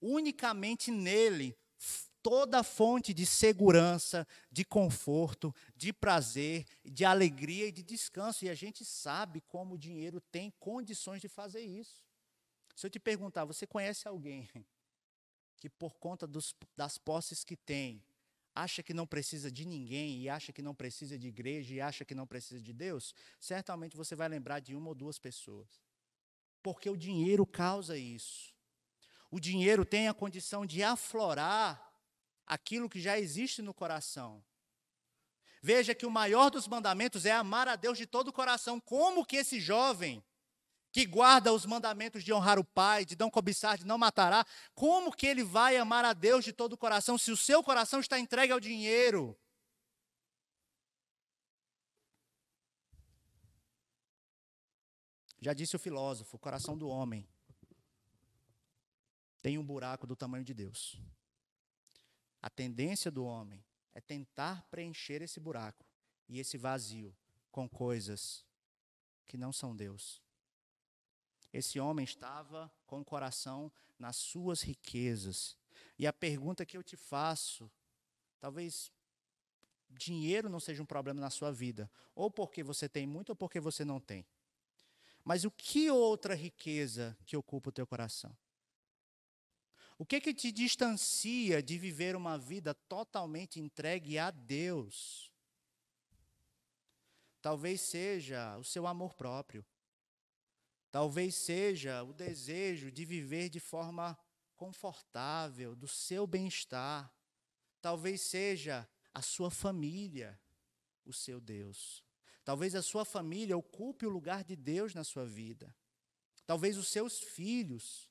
unicamente 0.00 0.90
nele 0.90 1.56
toda 2.22 2.60
a 2.60 2.62
fonte 2.62 3.14
de 3.14 3.24
segurança, 3.24 4.26
de 4.50 4.64
conforto, 4.64 5.54
de 5.74 5.92
prazer, 5.92 6.66
de 6.84 7.04
alegria 7.04 7.68
e 7.68 7.72
de 7.72 7.82
descanso. 7.82 8.44
E 8.44 8.50
a 8.50 8.54
gente 8.54 8.84
sabe 8.84 9.40
como 9.40 9.74
o 9.74 9.78
dinheiro 9.78 10.20
tem 10.20 10.52
condições 10.58 11.20
de 11.22 11.28
fazer 11.28 11.62
isso. 11.62 12.04
Se 12.80 12.86
eu 12.86 12.90
te 12.90 12.98
perguntar, 12.98 13.44
você 13.44 13.66
conhece 13.66 14.08
alguém 14.08 14.48
que, 15.58 15.68
por 15.68 15.98
conta 15.98 16.26
dos, 16.26 16.54
das 16.74 16.96
posses 16.96 17.44
que 17.44 17.54
tem, 17.54 18.02
acha 18.54 18.82
que 18.82 18.94
não 18.94 19.06
precisa 19.06 19.52
de 19.52 19.66
ninguém, 19.66 20.22
e 20.22 20.30
acha 20.30 20.50
que 20.50 20.62
não 20.62 20.74
precisa 20.74 21.18
de 21.18 21.28
igreja, 21.28 21.74
e 21.74 21.80
acha 21.82 22.06
que 22.06 22.14
não 22.14 22.26
precisa 22.26 22.58
de 22.58 22.72
Deus? 22.72 23.14
Certamente 23.38 23.98
você 23.98 24.16
vai 24.16 24.30
lembrar 24.30 24.60
de 24.60 24.74
uma 24.74 24.88
ou 24.88 24.94
duas 24.94 25.18
pessoas. 25.18 25.68
Porque 26.62 26.88
o 26.88 26.96
dinheiro 26.96 27.44
causa 27.44 27.98
isso. 27.98 28.54
O 29.30 29.38
dinheiro 29.38 29.84
tem 29.84 30.08
a 30.08 30.14
condição 30.14 30.64
de 30.64 30.82
aflorar 30.82 31.86
aquilo 32.46 32.88
que 32.88 32.98
já 32.98 33.18
existe 33.18 33.60
no 33.60 33.74
coração. 33.74 34.42
Veja 35.60 35.94
que 35.94 36.06
o 36.06 36.10
maior 36.10 36.48
dos 36.48 36.66
mandamentos 36.66 37.26
é 37.26 37.32
amar 37.32 37.68
a 37.68 37.76
Deus 37.76 37.98
de 37.98 38.06
todo 38.06 38.28
o 38.28 38.32
coração. 38.32 38.80
Como 38.80 39.26
que 39.26 39.36
esse 39.36 39.60
jovem 39.60 40.24
que 40.92 41.06
guarda 41.06 41.52
os 41.52 41.64
mandamentos 41.64 42.24
de 42.24 42.32
honrar 42.32 42.58
o 42.58 42.64
pai, 42.64 43.04
de 43.04 43.16
não 43.16 43.30
cobiçar, 43.30 43.78
de 43.78 43.86
não 43.86 43.96
matará, 43.96 44.44
como 44.74 45.12
que 45.12 45.26
ele 45.26 45.44
vai 45.44 45.76
amar 45.76 46.04
a 46.04 46.12
Deus 46.12 46.44
de 46.44 46.52
todo 46.52 46.72
o 46.72 46.78
coração 46.78 47.16
se 47.16 47.30
o 47.30 47.36
seu 47.36 47.62
coração 47.62 48.00
está 48.00 48.18
entregue 48.18 48.52
ao 48.52 48.60
dinheiro? 48.60 49.38
Já 55.40 55.54
disse 55.54 55.74
o 55.74 55.78
filósofo, 55.78 56.36
o 56.36 56.40
coração 56.40 56.76
do 56.76 56.88
homem 56.88 57.26
tem 59.40 59.56
um 59.56 59.64
buraco 59.64 60.06
do 60.06 60.14
tamanho 60.14 60.44
de 60.44 60.52
Deus. 60.52 61.00
A 62.42 62.50
tendência 62.50 63.10
do 63.10 63.24
homem 63.24 63.64
é 63.94 64.00
tentar 64.00 64.62
preencher 64.70 65.22
esse 65.22 65.40
buraco 65.40 65.86
e 66.28 66.38
esse 66.38 66.58
vazio 66.58 67.16
com 67.50 67.68
coisas 67.68 68.44
que 69.26 69.38
não 69.38 69.52
são 69.52 69.74
Deus. 69.74 70.22
Esse 71.52 71.80
homem 71.80 72.04
estava 72.04 72.72
com 72.86 73.00
o 73.00 73.04
coração 73.04 73.72
nas 73.98 74.16
suas 74.16 74.62
riquezas. 74.62 75.56
E 75.98 76.06
a 76.06 76.12
pergunta 76.12 76.64
que 76.64 76.76
eu 76.76 76.82
te 76.82 76.96
faço, 76.96 77.70
talvez 78.38 78.90
dinheiro 79.88 80.48
não 80.48 80.60
seja 80.60 80.82
um 80.82 80.86
problema 80.86 81.20
na 81.20 81.30
sua 81.30 81.50
vida, 81.50 81.90
ou 82.14 82.30
porque 82.30 82.62
você 82.62 82.88
tem 82.88 83.06
muito 83.06 83.30
ou 83.30 83.36
porque 83.36 83.60
você 83.60 83.84
não 83.84 84.00
tem. 84.00 84.24
Mas 85.24 85.44
o 85.44 85.50
que 85.50 85.90
outra 85.90 86.34
riqueza 86.34 87.16
que 87.26 87.36
ocupa 87.36 87.68
o 87.68 87.72
teu 87.72 87.86
coração? 87.86 88.36
O 89.98 90.06
que 90.06 90.18
que 90.18 90.32
te 90.32 90.50
distancia 90.50 91.62
de 91.62 91.76
viver 91.76 92.16
uma 92.16 92.38
vida 92.38 92.72
totalmente 92.72 93.60
entregue 93.60 94.18
a 94.18 94.30
Deus? 94.30 95.30
Talvez 97.42 97.82
seja 97.82 98.56
o 98.56 98.64
seu 98.64 98.86
amor 98.86 99.12
próprio. 99.14 99.64
Talvez 100.90 101.34
seja 101.34 102.02
o 102.02 102.12
desejo 102.12 102.90
de 102.90 103.04
viver 103.04 103.48
de 103.48 103.60
forma 103.60 104.18
confortável, 104.56 105.74
do 105.74 105.86
seu 105.86 106.26
bem-estar. 106.26 107.12
Talvez 107.80 108.22
seja 108.22 108.88
a 109.14 109.22
sua 109.22 109.50
família, 109.50 110.38
o 111.04 111.12
seu 111.12 111.40
Deus. 111.40 112.04
Talvez 112.44 112.74
a 112.74 112.82
sua 112.82 113.04
família 113.04 113.56
ocupe 113.56 114.06
o 114.06 114.10
lugar 114.10 114.44
de 114.44 114.56
Deus 114.56 114.94
na 114.94 115.04
sua 115.04 115.24
vida. 115.24 115.74
Talvez 116.46 116.76
os 116.76 116.88
seus 116.88 117.20
filhos 117.20 118.10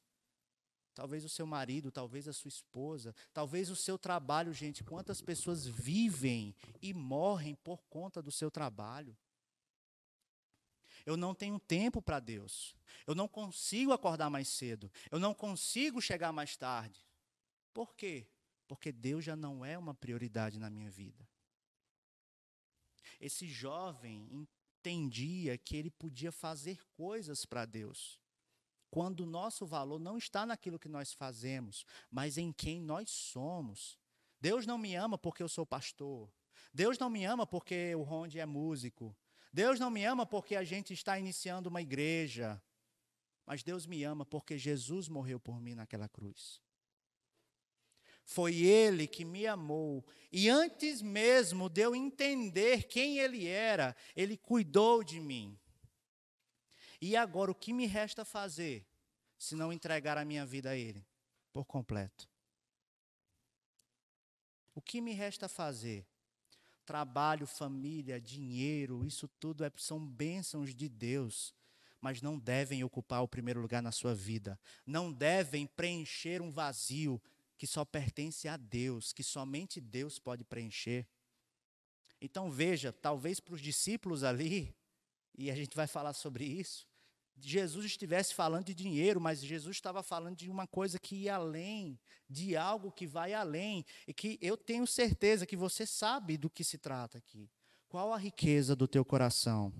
talvez 1.00 1.24
o 1.24 1.30
seu 1.30 1.48
marido, 1.48 1.90
talvez 1.90 2.28
a 2.28 2.34
sua 2.34 2.50
esposa, 2.50 3.16
talvez 3.34 3.70
o 3.70 3.76
seu 3.76 3.98
trabalho, 3.98 4.52
gente. 4.52 4.84
Quantas 4.84 5.22
pessoas 5.22 5.66
vivem 5.66 6.54
e 6.82 6.94
morrem 6.94 7.56
por 7.56 7.82
conta 7.84 8.22
do 8.22 8.34
seu 8.34 8.52
trabalho? 8.52 9.18
Eu 11.10 11.18
não 11.18 11.34
tenho 11.34 11.60
tempo 11.60 12.04
para 12.04 12.20
Deus. 12.20 12.76
Eu 13.08 13.16
não 13.16 13.28
consigo 13.28 13.92
acordar 13.92 14.30
mais 14.30 14.48
cedo. 14.48 14.92
Eu 15.10 15.20
não 15.20 15.34
consigo 15.34 16.00
chegar 16.00 16.32
mais 16.32 16.56
tarde. 16.56 17.04
Por 17.74 17.96
quê? 17.96 18.28
Porque 18.68 18.92
Deus 18.92 19.26
já 19.26 19.36
não 19.36 19.66
é 19.66 19.76
uma 19.76 19.96
prioridade 19.96 20.60
na 20.60 20.70
minha 20.70 20.92
vida. 20.92 21.28
Esse 23.20 23.48
jovem 23.48 24.30
entendia 24.32 25.58
que 25.58 25.76
ele 25.76 25.90
podia 25.90 26.32
fazer 26.32 26.80
coisas 26.94 27.44
para 27.44 27.66
Deus 27.66 28.20
quando 28.92 29.22
o 29.22 29.26
nosso 29.26 29.66
valor 29.66 30.00
não 30.00 30.16
está 30.16 30.46
naquilo 30.46 30.78
que 30.78 30.88
nós 30.88 31.12
fazemos, 31.12 31.86
mas 32.12 32.38
em 32.38 32.52
quem 32.52 32.80
nós 32.80 33.10
somos. 33.10 33.98
Deus 34.40 34.68
não 34.68 34.78
me 34.78 34.94
ama 34.94 35.18
porque 35.18 35.42
eu 35.42 35.50
sou 35.50 35.66
pastor. 35.66 36.32
Deus 36.72 37.00
não 37.00 37.10
me 37.10 37.26
ama 37.26 37.48
porque 37.48 37.96
o 37.96 38.04
Ronde 38.04 38.40
é 38.40 38.46
músico. 38.46 39.16
Deus 39.52 39.80
não 39.80 39.90
me 39.90 40.06
ama 40.06 40.26
porque 40.26 40.56
a 40.56 40.64
gente 40.64 40.94
está 40.94 41.18
iniciando 41.18 41.70
uma 41.70 41.82
igreja. 41.82 42.62
Mas 43.46 43.64
Deus 43.64 43.86
me 43.86 44.04
ama 44.04 44.26
porque 44.26 44.58
Jesus 44.58 45.08
morreu 45.08 45.40
por 45.40 45.60
mim 45.60 45.74
naquela 45.74 46.08
cruz. 46.08 46.62
Foi 48.24 48.58
Ele 48.58 49.08
que 49.08 49.26
me 49.26 49.48
amou. 49.48 50.06
E 50.32 50.50
antes 50.50 51.02
mesmo 51.02 51.68
de 51.68 51.82
eu 51.82 51.96
entender 51.96 52.84
quem 52.84 53.18
Ele 53.18 53.48
era, 53.48 53.96
Ele 54.16 54.38
cuidou 54.38 55.04
de 55.04 55.20
mim. 55.20 55.60
E 57.02 57.16
agora 57.16 57.50
o 57.50 57.56
que 57.56 57.74
me 57.74 57.88
resta 57.88 58.24
fazer 58.24 58.86
se 59.36 59.56
não 59.56 59.74
entregar 59.74 60.18
a 60.18 60.26
minha 60.26 60.46
vida 60.46 60.70
a 60.70 60.76
Ele 60.76 61.04
por 61.52 61.66
completo? 61.66 62.30
O 64.76 64.82
que 64.82 65.02
me 65.02 65.14
resta 65.14 65.50
fazer? 65.50 66.08
Trabalho, 66.90 67.46
família, 67.46 68.20
dinheiro, 68.20 69.06
isso 69.06 69.28
tudo 69.40 69.64
é, 69.64 69.72
são 69.78 70.04
bênçãos 70.04 70.74
de 70.74 70.90
Deus, 70.90 71.54
mas 72.02 72.20
não 72.20 72.40
devem 72.40 72.84
ocupar 72.84 73.22
o 73.22 73.28
primeiro 73.28 73.62
lugar 73.62 73.80
na 73.80 73.92
sua 73.92 74.16
vida. 74.16 74.60
Não 74.88 75.14
devem 75.14 75.68
preencher 75.68 76.42
um 76.42 76.50
vazio 76.50 77.22
que 77.60 77.68
só 77.68 77.86
pertence 77.86 78.48
a 78.48 78.58
Deus, 78.58 79.14
que 79.14 79.22
somente 79.22 79.80
Deus 79.80 80.18
pode 80.18 80.44
preencher. 80.44 81.08
Então 82.20 82.50
veja, 82.50 82.92
talvez 82.92 83.40
para 83.40 83.54
os 83.54 83.62
discípulos 83.62 84.24
ali, 84.24 84.76
e 85.38 85.52
a 85.52 85.56
gente 85.56 85.76
vai 85.76 85.86
falar 85.86 86.14
sobre 86.14 86.44
isso, 86.44 86.89
Jesus 87.42 87.86
estivesse 87.86 88.34
falando 88.34 88.66
de 88.66 88.74
dinheiro, 88.74 89.20
mas 89.20 89.42
Jesus 89.42 89.78
estava 89.78 90.04
falando 90.04 90.36
de 90.36 90.50
uma 90.50 90.68
coisa 90.68 91.00
que 91.00 91.16
ia 91.16 91.36
além, 91.36 92.00
de 92.30 92.56
algo 92.56 92.92
que 92.92 93.08
vai 93.08 93.34
além, 93.34 93.86
e 94.08 94.14
que 94.14 94.38
eu 94.42 94.58
tenho 94.58 94.86
certeza 94.86 95.46
que 95.46 95.56
você 95.56 95.86
sabe 95.86 96.38
do 96.38 96.50
que 96.50 96.64
se 96.64 96.78
trata 96.78 97.18
aqui. 97.18 97.50
Qual 97.88 98.14
a 98.14 98.18
riqueza 98.18 98.76
do 98.76 98.88
teu 98.88 99.04
coração? 99.04 99.74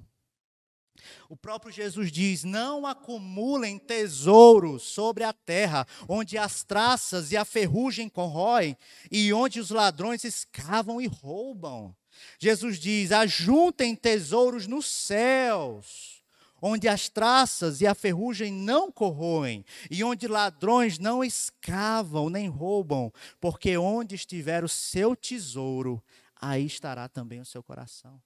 O 1.30 1.36
próprio 1.36 1.72
Jesus 1.72 2.12
diz: 2.12 2.44
Não 2.44 2.86
acumulem 2.86 3.78
tesouros 3.80 4.84
sobre 4.84 5.24
a 5.24 5.32
terra, 5.32 5.88
onde 6.08 6.38
as 6.38 6.64
traças 6.64 7.32
e 7.32 7.38
a 7.38 7.46
ferrugem 7.46 8.10
corroem, 8.10 8.76
e 9.12 9.32
onde 9.32 9.60
os 9.60 9.70
ladrões 9.70 10.24
escavam 10.24 11.00
e 11.00 11.08
roubam. 11.08 11.96
Jesus 12.40 12.80
diz: 12.80 13.12
Ajuntem 13.12 13.96
tesouros 13.96 14.68
nos 14.68 14.86
céus 14.88 16.19
onde 16.62 16.88
as 16.88 17.10
traças 17.10 17.82
e 17.82 17.88
a 17.88 17.96
ferrugem 17.96 18.52
não 18.52 18.92
corroem, 18.92 19.66
e 19.90 20.04
onde 20.04 20.28
ladrões 20.28 21.00
não 21.00 21.24
escavam 21.24 22.30
nem 22.30 22.48
roubam, 22.48 23.12
porque 23.40 23.78
onde 23.78 24.16
estiver 24.16 24.64
o 24.64 24.70
seu 24.70 25.16
tesouro, 25.16 26.04
aí 26.36 26.66
estará 26.66 27.08
também 27.08 27.40
o 27.40 27.46
seu 27.46 27.64
coração. 27.64 28.22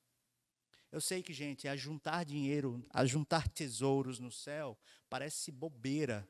Eu 0.91 1.02
sei 1.02 1.24
que, 1.24 1.34
gente, 1.34 1.67
ajuntar 1.67 2.24
dinheiro, 2.24 2.86
ajuntar 2.91 3.50
tesouros 3.50 4.19
no 4.19 4.32
céu, 4.32 4.78
parece 5.10 5.52
bobeira. 5.52 6.28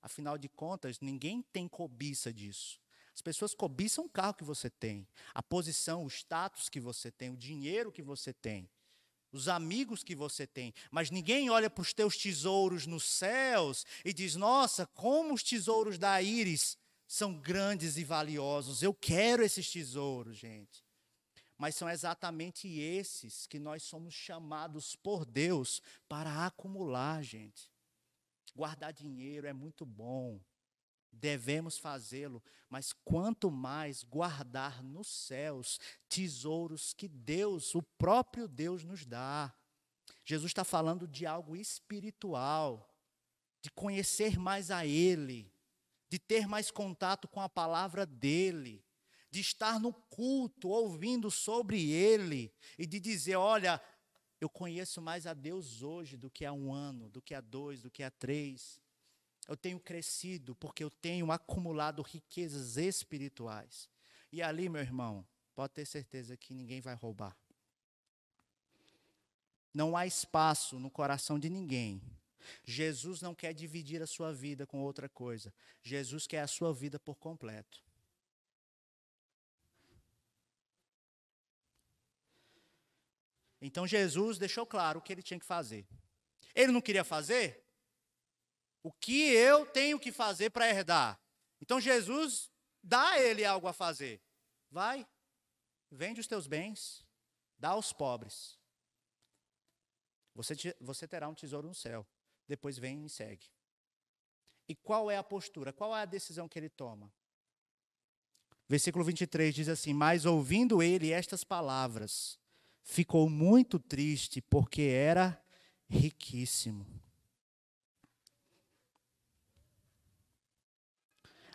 Afinal 0.00 0.38
de 0.38 0.48
contas, 0.48 1.00
ninguém 1.00 1.42
tem 1.52 1.68
cobiça 1.68 2.32
disso. 2.32 2.80
As 3.14 3.20
pessoas 3.20 3.54
cobiçam 3.54 4.04
o 4.04 4.08
carro 4.08 4.34
que 4.34 4.44
você 4.44 4.70
tem, 4.70 5.06
a 5.34 5.42
posição, 5.42 6.04
o 6.04 6.08
status 6.08 6.68
que 6.68 6.80
você 6.80 7.10
tem, 7.10 7.30
o 7.30 7.36
dinheiro 7.36 7.92
que 7.92 8.02
você 8.02 8.32
tem 8.32 8.68
os 9.36 9.48
amigos 9.48 10.02
que 10.02 10.14
você 10.14 10.46
tem, 10.46 10.74
mas 10.90 11.10
ninguém 11.10 11.50
olha 11.50 11.70
para 11.70 11.82
os 11.82 11.92
teus 11.92 12.16
tesouros 12.16 12.86
nos 12.86 13.04
céus 13.04 13.84
e 14.04 14.12
diz: 14.12 14.34
Nossa, 14.34 14.86
como 14.86 15.34
os 15.34 15.42
tesouros 15.42 15.98
da 15.98 16.20
íris 16.20 16.76
são 17.06 17.38
grandes 17.38 17.96
e 17.96 18.04
valiosos. 18.04 18.82
Eu 18.82 18.92
quero 18.92 19.42
esses 19.42 19.70
tesouros, 19.70 20.36
gente. 20.36 20.84
Mas 21.56 21.74
são 21.74 21.88
exatamente 21.88 22.68
esses 22.68 23.46
que 23.46 23.58
nós 23.58 23.82
somos 23.82 24.12
chamados 24.12 24.94
por 24.96 25.24
Deus 25.24 25.80
para 26.08 26.46
acumular, 26.46 27.22
gente. 27.22 27.70
Guardar 28.54 28.92
dinheiro 28.92 29.46
é 29.46 29.52
muito 29.52 29.86
bom, 29.86 30.40
devemos 31.16 31.78
fazê-lo, 31.78 32.42
mas 32.68 32.92
quanto 33.04 33.50
mais 33.50 34.02
guardar 34.02 34.82
nos 34.82 35.08
céus 35.08 35.78
tesouros 36.08 36.92
que 36.92 37.08
Deus, 37.08 37.74
o 37.74 37.82
próprio 37.82 38.46
Deus, 38.46 38.84
nos 38.84 39.04
dá. 39.04 39.54
Jesus 40.24 40.50
está 40.50 40.64
falando 40.64 41.06
de 41.06 41.26
algo 41.26 41.56
espiritual, 41.56 42.88
de 43.60 43.70
conhecer 43.70 44.38
mais 44.38 44.70
a 44.70 44.86
Ele, 44.86 45.52
de 46.08 46.18
ter 46.18 46.46
mais 46.46 46.70
contato 46.70 47.26
com 47.26 47.40
a 47.40 47.48
palavra 47.48 48.04
dEle, 48.06 48.84
de 49.30 49.40
estar 49.40 49.80
no 49.80 49.92
culto 49.92 50.68
ouvindo 50.68 51.30
sobre 51.30 51.90
Ele 51.90 52.52
e 52.78 52.86
de 52.86 53.00
dizer: 53.00 53.36
olha, 53.36 53.80
eu 54.40 54.48
conheço 54.48 55.00
mais 55.00 55.26
a 55.26 55.34
Deus 55.34 55.82
hoje 55.82 56.16
do 56.16 56.30
que 56.30 56.44
há 56.44 56.52
um 56.52 56.72
ano, 56.72 57.08
do 57.08 57.22
que 57.22 57.34
há 57.34 57.40
dois, 57.40 57.82
do 57.82 57.90
que 57.90 58.02
há 58.02 58.10
três. 58.10 58.80
Eu 59.46 59.56
tenho 59.56 59.78
crescido 59.78 60.54
porque 60.56 60.82
eu 60.82 60.90
tenho 60.90 61.30
acumulado 61.30 62.02
riquezas 62.02 62.76
espirituais. 62.76 63.88
E 64.32 64.42
ali, 64.42 64.68
meu 64.68 64.80
irmão, 64.80 65.26
pode 65.54 65.74
ter 65.74 65.86
certeza 65.86 66.36
que 66.36 66.54
ninguém 66.54 66.80
vai 66.80 66.94
roubar. 66.94 67.36
Não 69.72 69.96
há 69.96 70.06
espaço 70.06 70.78
no 70.78 70.90
coração 70.90 71.38
de 71.38 71.48
ninguém 71.48 72.02
Jesus 72.64 73.20
não 73.20 73.34
quer 73.34 73.52
dividir 73.52 74.02
a 74.02 74.06
sua 74.06 74.32
vida 74.32 74.66
com 74.66 74.80
outra 74.80 75.08
coisa. 75.08 75.52
Jesus 75.82 76.26
quer 76.26 76.40
a 76.40 76.46
sua 76.46 76.72
vida 76.72 76.98
por 76.98 77.16
completo. 77.16 77.84
Então 83.60 83.86
Jesus 83.86 84.38
deixou 84.38 84.66
claro 84.66 84.98
o 84.98 85.02
que 85.02 85.12
ele 85.12 85.22
tinha 85.22 85.40
que 85.40 85.46
fazer. 85.46 85.86
Ele 86.54 86.72
não 86.72 86.80
queria 86.80 87.04
fazer? 87.04 87.65
O 88.86 88.92
que 88.92 89.32
eu 89.32 89.66
tenho 89.66 89.98
que 89.98 90.12
fazer 90.12 90.50
para 90.50 90.70
herdar? 90.70 91.20
Então 91.60 91.80
Jesus 91.80 92.48
dá 92.80 93.10
a 93.10 93.20
ele 93.20 93.44
algo 93.44 93.66
a 93.66 93.72
fazer. 93.72 94.22
Vai, 94.70 95.04
vende 95.90 96.20
os 96.20 96.28
teus 96.28 96.46
bens, 96.46 97.04
dá 97.58 97.70
aos 97.70 97.92
pobres. 97.92 98.56
Você, 100.36 100.54
você 100.80 101.08
terá 101.08 101.28
um 101.28 101.34
tesouro 101.34 101.66
no 101.66 101.74
céu. 101.74 102.06
Depois 102.46 102.78
vem 102.78 103.04
e 103.04 103.08
segue. 103.08 103.48
E 104.68 104.76
qual 104.76 105.10
é 105.10 105.16
a 105.16 105.24
postura? 105.24 105.72
Qual 105.72 105.96
é 105.96 106.02
a 106.02 106.04
decisão 106.04 106.48
que 106.48 106.56
ele 106.56 106.68
toma? 106.68 107.12
Versículo 108.68 109.04
23 109.04 109.52
diz 109.52 109.68
assim: 109.68 109.92
Mas 109.92 110.24
ouvindo 110.24 110.80
ele 110.80 111.10
estas 111.10 111.42
palavras, 111.42 112.38
ficou 112.84 113.28
muito 113.28 113.80
triste, 113.80 114.40
porque 114.40 114.82
era 114.82 115.44
riquíssimo. 115.88 117.04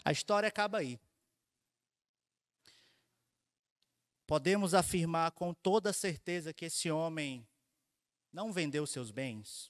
A 0.04 0.12
história 0.12 0.48
acaba 0.48 0.80
aí. 0.80 1.00
Podemos 4.26 4.74
afirmar 4.74 5.32
com 5.32 5.54
toda 5.54 5.92
certeza 5.92 6.54
que 6.54 6.66
esse 6.66 6.90
homem 6.90 7.48
não 8.32 8.52
vendeu 8.52 8.88
seus 8.88 9.12
bens? 9.12 9.70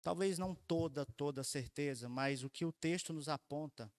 Talvez 0.00 0.38
não 0.38 0.54
toda, 0.54 1.04
toda 1.04 1.44
certeza, 1.44 2.08
mas 2.08 2.42
o 2.42 2.50
que 2.50 2.64
o 2.64 2.72
texto 2.72 3.12
nos 3.12 3.28
aponta 3.28 3.92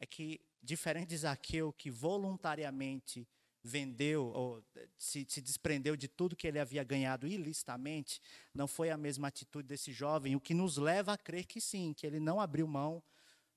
é 0.00 0.06
que, 0.06 0.40
diferente 0.62 1.10
de 1.10 1.18
Zaqueu, 1.18 1.72
que 1.72 1.90
voluntariamente 1.90 3.26
vendeu 3.62 4.26
ou 4.26 4.64
se, 4.96 5.26
se, 5.28 5.40
desprendeu 5.40 5.96
de 5.96 6.08
tudo 6.08 6.36
que 6.36 6.46
ele 6.46 6.58
havia 6.58 6.82
ganhado 6.82 7.26
ilicitamente, 7.26 8.20
não 8.54 8.66
foi 8.66 8.90
a 8.90 8.96
mesma 8.96 9.28
atitude 9.28 9.68
desse 9.68 9.92
jovem, 9.92 10.34
o 10.34 10.40
que 10.40 10.54
nos 10.54 10.76
leva 10.76 11.12
a 11.12 11.18
crer 11.18 11.46
que 11.46 11.60
sim, 11.60 11.92
que 11.92 12.06
ele 12.06 12.18
não 12.18 12.40
abriu 12.40 12.66
mão 12.66 13.02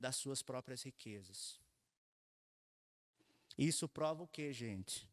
das 0.02 0.16
suas 0.16 0.42
próprias 0.42 0.82
riquezas. 0.82 1.62
Isso 3.58 3.88
prova 3.88 4.24
o 4.24 4.28
que, 4.28 4.52
gente? 4.52 5.08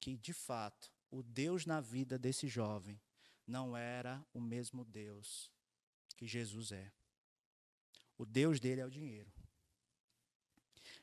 Que, 0.00 0.16
de 0.16 0.32
fato, 0.32 0.92
o 1.10 1.22
Deus 1.22 1.64
na 1.64 1.80
vida 1.80 2.18
desse 2.18 2.48
jovem 2.48 3.00
não 3.46 3.76
era 3.76 4.24
o 4.34 4.40
mesmo 4.40 4.84
Deus 4.84 5.50
que 6.16 6.26
Jesus 6.26 6.72
é. 6.72 6.92
O 8.18 8.26
Deus 8.26 8.58
dele 8.58 8.80
é 8.80 8.86
o 8.86 8.90
dinheiro. 8.90 9.32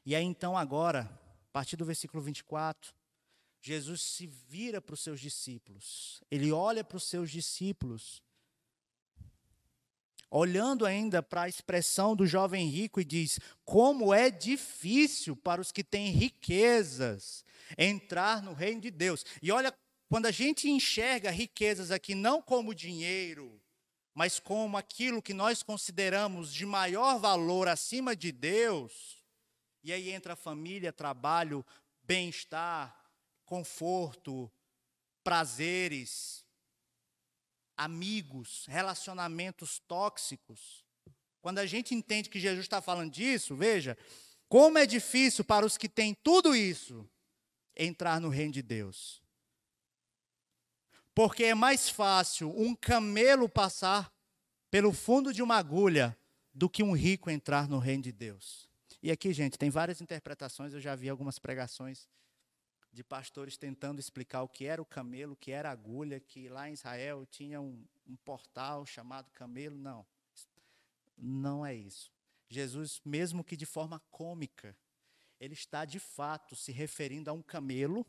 E 0.06 0.15
aí, 0.15 0.24
então, 0.24 0.58
agora, 0.58 1.02
a 1.02 1.52
partir 1.52 1.78
do 1.78 1.86
versículo 1.86 2.22
24, 2.22 2.94
Jesus 3.62 4.02
se 4.02 4.28
vira 4.28 4.82
para 4.82 4.94
os 4.94 5.02
seus 5.02 5.22
discípulos. 5.22 6.22
Ele 6.30 6.52
olha 6.52 6.84
para 6.84 6.98
os 6.98 7.04
seus 7.04 7.32
discípulos 7.32 8.22
olhando 10.32 10.86
ainda 10.86 11.22
para 11.22 11.44
a 11.44 11.50
expressão 11.50 12.15
do 12.15 12.26
jovem 12.26 12.70
rico 12.70 13.02
e 13.02 13.06
diz: 13.06 13.39
Como 13.65 14.13
é 14.13 14.32
difícil 14.32 15.36
para 15.36 15.62
os 15.62 15.72
que 15.72 15.84
têm 15.84 16.10
riquezas 16.10 17.44
entrar 17.78 18.41
no 18.41 18.54
reino 18.54 18.82
de 18.82 18.89
Deus. 18.89 19.26
E 19.41 19.52
olha, 19.52 19.74
quando 20.10 20.26
a 20.26 20.32
gente 20.32 20.70
enxerga 20.70 21.30
riquezas 21.30 21.91
aqui 21.91 22.15
não 22.15 22.41
como 22.41 22.74
dinheiro, 22.74 23.62
mas 24.13 24.39
como 24.39 24.78
aquilo 24.78 25.22
que 25.22 25.34
nós 25.34 25.63
consideramos 25.63 26.54
de 26.54 26.65
maior 26.65 27.20
valor 27.20 27.67
acima 27.67 28.15
de 28.15 28.32
Deus, 28.32 29.24
e 29.84 29.91
aí 29.91 30.12
entra 30.12 30.36
família, 30.36 30.91
trabalho, 30.91 31.65
bem-estar, 32.04 32.96
conforto, 33.46 34.52
prazeres, 35.24 36.40
amigos, 37.84 38.65
relacionamentos 38.67 39.80
tóxicos. 39.88 40.86
Quando 41.41 41.58
a 41.58 41.65
gente 41.65 41.96
entende 41.96 42.30
que 42.30 42.39
Jesus 42.39 42.65
está 42.65 42.82
falando 42.82 43.12
disso, 43.12 43.56
veja, 43.56 43.98
como 44.48 44.78
é 44.78 44.86
difícil 44.86 45.44
para 45.44 45.65
os 45.65 45.78
que 45.78 45.89
têm 45.89 46.13
tudo 46.13 46.56
isso 46.56 47.10
entrar 47.76 48.22
no 48.22 48.30
reino 48.30 48.54
de 48.54 48.62
Deus. 48.62 49.22
Porque 51.15 51.46
é 51.46 51.56
mais 51.56 51.89
fácil 51.89 52.54
um 52.56 52.76
camelo 52.76 53.50
passar 53.50 54.13
pelo 54.70 54.94
fundo 54.94 55.34
de 55.34 55.41
uma 55.41 55.56
agulha 55.56 56.15
do 56.54 56.70
que 56.70 56.84
um 56.84 56.96
rico 56.96 57.32
entrar 57.32 57.67
no 57.67 57.80
reino 57.80 58.04
de 58.04 58.12
Deus. 58.12 58.70
E 59.02 59.10
aqui, 59.10 59.34
gente, 59.34 59.58
tem 59.58 59.72
várias 59.72 60.02
interpretações, 60.02 60.74
eu 60.74 60.80
já 60.80 60.96
vi 60.96 61.10
algumas 61.10 61.39
pregações 61.39 62.08
de 62.91 63.04
pastores 63.04 63.58
tentando 63.58 63.99
explicar 63.99 64.43
o 64.43 64.49
que 64.49 64.65
era 64.65 64.82
o 64.82 64.86
camelo, 64.86 65.34
o 65.34 65.38
que 65.38 65.51
era 65.51 65.69
a 65.69 65.71
agulha, 65.71 66.19
que 66.19 66.49
lá 66.49 66.69
em 66.69 66.73
Israel 66.73 67.25
tinha 67.25 67.62
um, 67.62 67.86
um 68.06 68.15
portal 68.17 68.86
chamado 68.86 69.32
camelo. 69.32 69.77
Não, 69.77 70.06
não 71.17 71.65
é 71.65 71.73
isso. 71.73 72.12
Jesus, 72.49 73.01
mesmo 73.06 73.43
que 73.43 73.56
de 73.56 73.65
forma 73.65 74.01
cômica, 74.12 74.75
ele 75.39 75.54
está 75.54 75.86
de 75.86 75.99
fato 75.99 76.56
se 76.56 76.71
referindo 76.71 77.30
a 77.30 77.34
um 77.34 77.41
camelo 77.41 78.06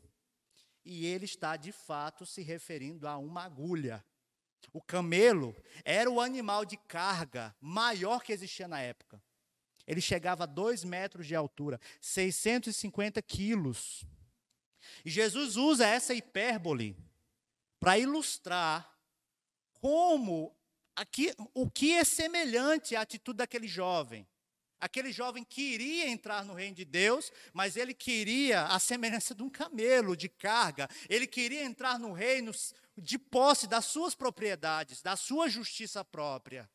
e 0.83 1.05
ele 1.05 1.25
está 1.25 1.55
de 1.55 1.71
fato 1.71 2.25
se 2.25 2.41
referindo 2.41 3.07
a 3.07 3.17
uma 3.17 3.43
agulha. 3.43 4.03
O 4.71 4.81
camelo 4.81 5.55
era 5.83 6.09
o 6.09 6.21
animal 6.21 6.65
de 6.65 6.77
carga 6.77 7.55
maior 7.59 8.21
que 8.21 8.33
existia 8.33 8.67
na 8.67 8.81
época. 8.81 9.21
Ele 9.85 9.99
chegava 10.01 10.43
a 10.43 10.47
2 10.47 10.83
metros 10.83 11.27
de 11.27 11.35
altura, 11.35 11.79
650 11.99 13.21
quilos. 13.21 14.05
E 15.03 15.09
Jesus 15.09 15.55
usa 15.57 15.87
essa 15.87 16.13
hipérbole 16.13 16.95
para 17.79 17.97
ilustrar 17.97 18.89
como 19.73 20.55
aqui, 20.95 21.33
o 21.53 21.69
que 21.69 21.91
é 21.93 22.03
semelhante 22.03 22.95
à 22.95 23.01
atitude 23.01 23.37
daquele 23.37 23.67
jovem. 23.67 24.27
Aquele 24.79 25.13
jovem 25.13 25.45
queria 25.45 26.09
entrar 26.09 26.43
no 26.43 26.53
reino 26.53 26.75
de 26.75 26.83
Deus, 26.83 27.31
mas 27.53 27.77
ele 27.77 27.93
queria 27.93 28.65
a 28.65 28.79
semelhança 28.79 29.33
de 29.33 29.41
um 29.41 29.49
camelo 29.49 30.15
de 30.15 30.27
carga. 30.27 30.89
Ele 31.09 31.25
queria 31.25 31.63
entrar 31.63 31.97
no 31.97 32.11
reino 32.11 32.51
de 32.97 33.17
posse 33.17 33.65
das 33.65 33.85
suas 33.85 34.13
propriedades, 34.13 35.01
da 35.01 35.15
sua 35.15 35.47
justiça 35.47 36.03
própria. 36.03 36.69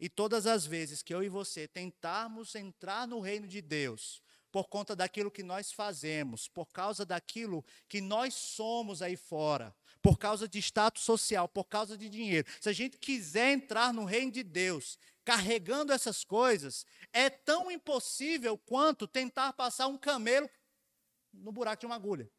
E 0.00 0.08
todas 0.08 0.46
as 0.46 0.66
vezes 0.66 1.02
que 1.02 1.14
eu 1.14 1.22
e 1.22 1.28
você 1.28 1.68
tentarmos 1.68 2.54
entrar 2.54 3.06
no 3.06 3.20
reino 3.20 3.46
de 3.46 3.60
Deus, 3.60 4.20
por 4.50 4.68
conta 4.68 4.96
daquilo 4.96 5.30
que 5.30 5.42
nós 5.42 5.72
fazemos, 5.72 6.48
por 6.48 6.66
causa 6.66 7.04
daquilo 7.04 7.64
que 7.88 8.00
nós 8.00 8.34
somos 8.34 9.02
aí 9.02 9.16
fora, 9.16 9.74
por 10.02 10.18
causa 10.18 10.48
de 10.48 10.58
status 10.58 11.02
social, 11.02 11.48
por 11.48 11.64
causa 11.64 11.96
de 11.96 12.08
dinheiro. 12.08 12.46
Se 12.60 12.68
a 12.68 12.72
gente 12.72 12.98
quiser 12.98 13.52
entrar 13.52 13.92
no 13.92 14.04
reino 14.04 14.32
de 14.32 14.42
Deus 14.42 14.98
carregando 15.24 15.92
essas 15.92 16.24
coisas, 16.24 16.84
é 17.12 17.30
tão 17.30 17.70
impossível 17.70 18.58
quanto 18.58 19.06
tentar 19.06 19.52
passar 19.52 19.86
um 19.86 19.98
camelo 19.98 20.48
no 21.32 21.52
buraco 21.52 21.80
de 21.80 21.86
uma 21.86 21.94
agulha. 21.94 22.30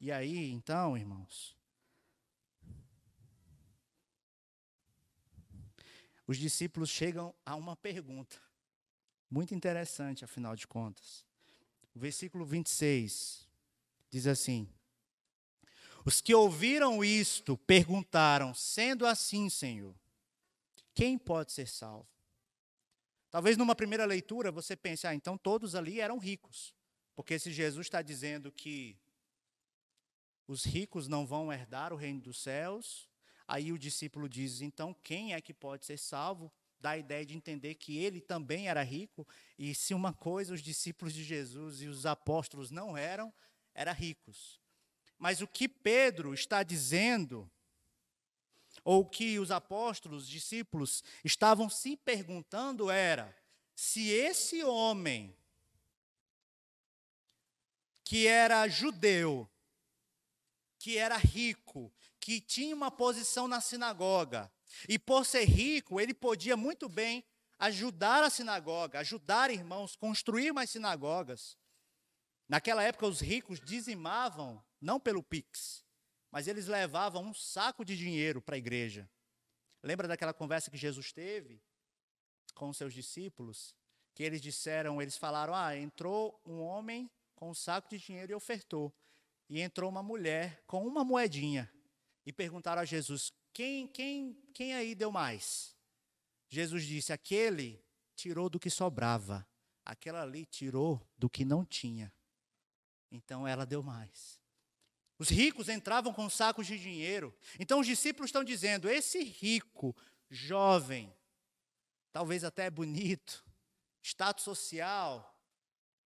E 0.00 0.10
aí, 0.10 0.50
então, 0.50 0.96
irmãos, 0.96 1.59
os 6.30 6.38
discípulos 6.38 6.88
chegam 6.88 7.34
a 7.44 7.56
uma 7.56 7.74
pergunta, 7.74 8.40
muito 9.28 9.52
interessante, 9.52 10.24
afinal 10.24 10.54
de 10.54 10.64
contas. 10.64 11.26
O 11.92 11.98
versículo 11.98 12.44
26 12.44 13.48
diz 14.08 14.28
assim: 14.28 14.68
Os 16.04 16.20
que 16.20 16.32
ouviram 16.32 17.02
isto 17.02 17.56
perguntaram: 17.58 18.54
Sendo 18.54 19.06
assim, 19.06 19.50
Senhor, 19.50 19.92
quem 20.94 21.18
pode 21.18 21.50
ser 21.50 21.66
salvo? 21.66 22.06
Talvez 23.28 23.56
numa 23.56 23.74
primeira 23.74 24.04
leitura 24.04 24.52
você 24.52 24.76
pense: 24.76 25.08
Ah, 25.08 25.14
então 25.16 25.36
todos 25.36 25.74
ali 25.74 26.00
eram 26.00 26.16
ricos. 26.16 26.72
Porque 27.16 27.40
se 27.40 27.50
Jesus 27.50 27.88
está 27.88 28.02
dizendo 28.02 28.52
que 28.52 28.96
os 30.46 30.62
ricos 30.64 31.08
não 31.08 31.26
vão 31.26 31.52
herdar 31.52 31.92
o 31.92 31.96
reino 31.96 32.20
dos 32.20 32.40
céus, 32.40 33.09
Aí 33.50 33.72
o 33.72 33.78
discípulo 33.78 34.28
diz: 34.28 34.60
então 34.60 34.94
quem 35.02 35.34
é 35.34 35.40
que 35.40 35.52
pode 35.52 35.84
ser 35.84 35.98
salvo? 35.98 36.52
Dá 36.78 36.90
a 36.90 36.98
ideia 36.98 37.26
de 37.26 37.36
entender 37.36 37.74
que 37.74 37.98
ele 37.98 38.20
também 38.20 38.68
era 38.68 38.80
rico, 38.80 39.26
e 39.58 39.74
se 39.74 39.92
uma 39.92 40.12
coisa 40.12 40.54
os 40.54 40.62
discípulos 40.62 41.12
de 41.12 41.24
Jesus 41.24 41.82
e 41.82 41.88
os 41.88 42.06
apóstolos 42.06 42.70
não 42.70 42.96
eram, 42.96 43.34
eram 43.74 43.92
ricos. 43.92 44.60
Mas 45.18 45.40
o 45.40 45.48
que 45.48 45.68
Pedro 45.68 46.32
está 46.32 46.62
dizendo, 46.62 47.50
ou 48.84 49.00
o 49.00 49.10
que 49.10 49.36
os 49.40 49.50
apóstolos, 49.50 50.28
discípulos, 50.28 51.02
estavam 51.24 51.68
se 51.68 51.96
perguntando 51.96 52.88
era: 52.88 53.36
se 53.74 54.10
esse 54.10 54.62
homem 54.62 55.36
que 58.04 58.28
era 58.28 58.68
judeu, 58.68 59.50
que 60.78 60.96
era 60.96 61.16
rico, 61.16 61.92
que 62.20 62.40
tinha 62.40 62.74
uma 62.74 62.90
posição 62.90 63.48
na 63.48 63.60
sinagoga, 63.60 64.52
e 64.88 64.98
por 64.98 65.24
ser 65.24 65.44
rico, 65.44 66.00
ele 66.00 66.14
podia 66.14 66.56
muito 66.56 66.88
bem 66.88 67.24
ajudar 67.58 68.22
a 68.22 68.30
sinagoga, 68.30 69.00
ajudar 69.00 69.50
irmãos, 69.50 69.96
construir 69.96 70.52
mais 70.52 70.70
sinagogas. 70.70 71.56
Naquela 72.48 72.82
época, 72.82 73.06
os 73.06 73.20
ricos 73.20 73.60
dizimavam, 73.60 74.62
não 74.80 74.98
pelo 74.98 75.22
Pix, 75.22 75.84
mas 76.30 76.46
eles 76.46 76.66
levavam 76.66 77.24
um 77.24 77.34
saco 77.34 77.84
de 77.84 77.96
dinheiro 77.96 78.40
para 78.40 78.54
a 78.54 78.58
igreja. 78.58 79.08
Lembra 79.82 80.06
daquela 80.06 80.34
conversa 80.34 80.70
que 80.70 80.76
Jesus 80.76 81.12
teve 81.12 81.60
com 82.54 82.68
os 82.68 82.76
seus 82.76 82.92
discípulos? 82.92 83.74
Que 84.14 84.22
eles 84.22 84.40
disseram, 84.40 85.00
eles 85.00 85.16
falaram: 85.16 85.54
Ah, 85.54 85.76
entrou 85.76 86.40
um 86.44 86.60
homem 86.60 87.10
com 87.34 87.50
um 87.50 87.54
saco 87.54 87.88
de 87.88 87.98
dinheiro 87.98 88.32
e 88.32 88.34
ofertou. 88.34 88.92
E 89.48 89.60
entrou 89.60 89.90
uma 89.90 90.02
mulher 90.02 90.62
com 90.66 90.86
uma 90.86 91.04
moedinha. 91.04 91.72
E 92.30 92.32
perguntaram 92.32 92.80
a 92.80 92.84
Jesus: 92.84 93.32
Quem, 93.52 93.88
quem, 93.88 94.40
quem 94.54 94.72
aí 94.72 94.94
deu 94.94 95.10
mais? 95.10 95.76
Jesus 96.48 96.86
disse: 96.86 97.12
Aquele 97.12 97.84
tirou 98.14 98.48
do 98.48 98.60
que 98.60 98.70
sobrava, 98.70 99.44
aquela 99.84 100.22
ali 100.22 100.46
tirou 100.46 101.04
do 101.18 101.28
que 101.28 101.44
não 101.44 101.64
tinha. 101.64 102.14
Então 103.10 103.48
ela 103.48 103.66
deu 103.66 103.82
mais. 103.82 104.40
Os 105.18 105.28
ricos 105.28 105.68
entravam 105.68 106.12
com 106.12 106.30
sacos 106.30 106.68
de 106.68 106.78
dinheiro. 106.78 107.36
Então 107.58 107.80
os 107.80 107.86
discípulos 107.88 108.28
estão 108.28 108.44
dizendo: 108.44 108.88
esse 108.88 109.24
rico, 109.24 109.92
jovem, 110.30 111.12
talvez 112.12 112.44
até 112.44 112.70
bonito, 112.70 113.44
status 114.00 114.44
social, 114.44 115.36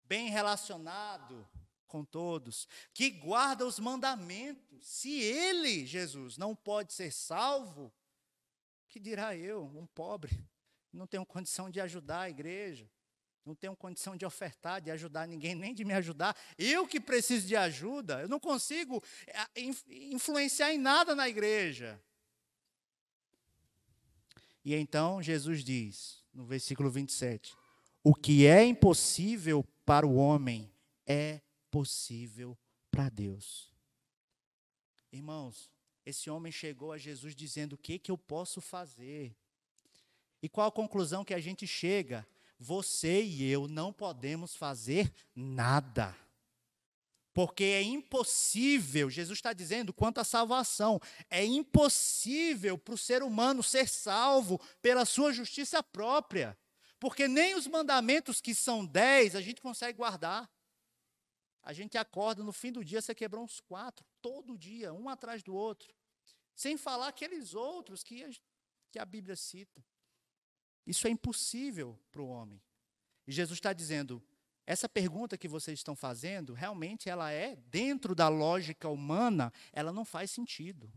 bem 0.04 0.28
relacionado 0.28 1.48
com 1.92 2.06
todos, 2.06 2.66
que 2.94 3.10
guarda 3.10 3.66
os 3.66 3.78
mandamentos, 3.78 4.64
se 4.80 5.20
ele, 5.20 5.84
Jesus, 5.84 6.38
não 6.38 6.56
pode 6.56 6.94
ser 6.94 7.12
salvo, 7.12 7.92
que 8.88 8.98
dirá 8.98 9.36
eu, 9.36 9.64
um 9.76 9.84
pobre, 9.84 10.42
não 10.90 11.06
tenho 11.06 11.26
condição 11.26 11.68
de 11.68 11.82
ajudar 11.82 12.22
a 12.22 12.30
igreja, 12.30 12.90
não 13.44 13.54
tenho 13.54 13.76
condição 13.76 14.16
de 14.16 14.24
ofertar, 14.24 14.80
de 14.80 14.90
ajudar 14.90 15.28
ninguém, 15.28 15.54
nem 15.54 15.74
de 15.74 15.84
me 15.84 15.92
ajudar. 15.92 16.34
Eu 16.56 16.86
que 16.86 16.98
preciso 16.98 17.46
de 17.46 17.56
ajuda, 17.56 18.22
eu 18.22 18.28
não 18.28 18.40
consigo 18.40 19.02
eh, 19.26 19.60
influenciar 19.86 20.72
em 20.72 20.78
nada 20.78 21.14
na 21.14 21.28
igreja. 21.28 22.02
E 24.64 24.74
então 24.74 25.22
Jesus 25.22 25.62
diz, 25.62 26.24
no 26.32 26.46
versículo 26.46 26.90
27, 26.90 27.54
o 28.02 28.14
que 28.14 28.46
é 28.46 28.64
impossível 28.64 29.62
para 29.84 30.06
o 30.06 30.14
homem 30.14 30.72
é 31.06 31.42
possível 31.72 32.56
para 32.90 33.08
Deus. 33.08 33.72
Irmãos, 35.10 35.70
esse 36.04 36.28
homem 36.28 36.52
chegou 36.52 36.92
a 36.92 36.98
Jesus 36.98 37.34
dizendo: 37.34 37.72
O 37.72 37.78
que, 37.78 37.98
que 37.98 38.10
eu 38.10 38.18
posso 38.18 38.60
fazer? 38.60 39.34
E 40.42 40.48
qual 40.48 40.68
a 40.68 40.72
conclusão 40.72 41.24
que 41.24 41.32
a 41.32 41.40
gente 41.40 41.66
chega? 41.66 42.26
Você 42.58 43.22
e 43.22 43.42
eu 43.50 43.66
não 43.66 43.92
podemos 43.92 44.54
fazer 44.54 45.12
nada. 45.34 46.14
Porque 47.32 47.64
é 47.64 47.82
impossível, 47.82 49.08
Jesus 49.08 49.38
está 49.38 49.54
dizendo 49.54 49.92
quanto 49.92 50.18
à 50.18 50.24
salvação, 50.24 51.00
é 51.30 51.42
impossível 51.42 52.76
para 52.76 52.92
o 52.92 52.98
ser 52.98 53.22
humano 53.22 53.62
ser 53.62 53.88
salvo 53.88 54.60
pela 54.82 55.06
sua 55.06 55.32
justiça 55.32 55.82
própria. 55.82 56.58
Porque 57.00 57.26
nem 57.26 57.54
os 57.54 57.66
mandamentos, 57.66 58.40
que 58.40 58.54
são 58.54 58.84
dez, 58.84 59.34
a 59.34 59.40
gente 59.40 59.62
consegue 59.62 59.96
guardar. 59.96 60.48
A 61.62 61.72
gente 61.72 61.96
acorda, 61.96 62.42
no 62.42 62.52
fim 62.52 62.72
do 62.72 62.84
dia 62.84 63.00
você 63.00 63.14
quebrou 63.14 63.44
uns 63.44 63.60
quatro, 63.60 64.04
todo 64.20 64.58
dia, 64.58 64.92
um 64.92 65.08
atrás 65.08 65.42
do 65.42 65.54
outro. 65.54 65.94
Sem 66.54 66.76
falar 66.76 67.08
aqueles 67.08 67.54
outros 67.54 68.02
que 68.02 68.24
a, 68.24 68.30
que 68.90 68.98
a 68.98 69.04
Bíblia 69.04 69.36
cita. 69.36 69.84
Isso 70.86 71.06
é 71.06 71.10
impossível 71.10 71.98
para 72.10 72.20
o 72.20 72.28
homem. 72.28 72.60
E 73.26 73.32
Jesus 73.32 73.58
está 73.58 73.72
dizendo: 73.72 74.22
essa 74.66 74.88
pergunta 74.88 75.38
que 75.38 75.48
vocês 75.48 75.78
estão 75.78 75.94
fazendo, 75.94 76.52
realmente 76.52 77.08
ela 77.08 77.30
é, 77.30 77.56
dentro 77.66 78.14
da 78.14 78.28
lógica 78.28 78.88
humana, 78.88 79.52
ela 79.72 79.92
não 79.92 80.04
faz 80.04 80.30
sentido. 80.30 80.92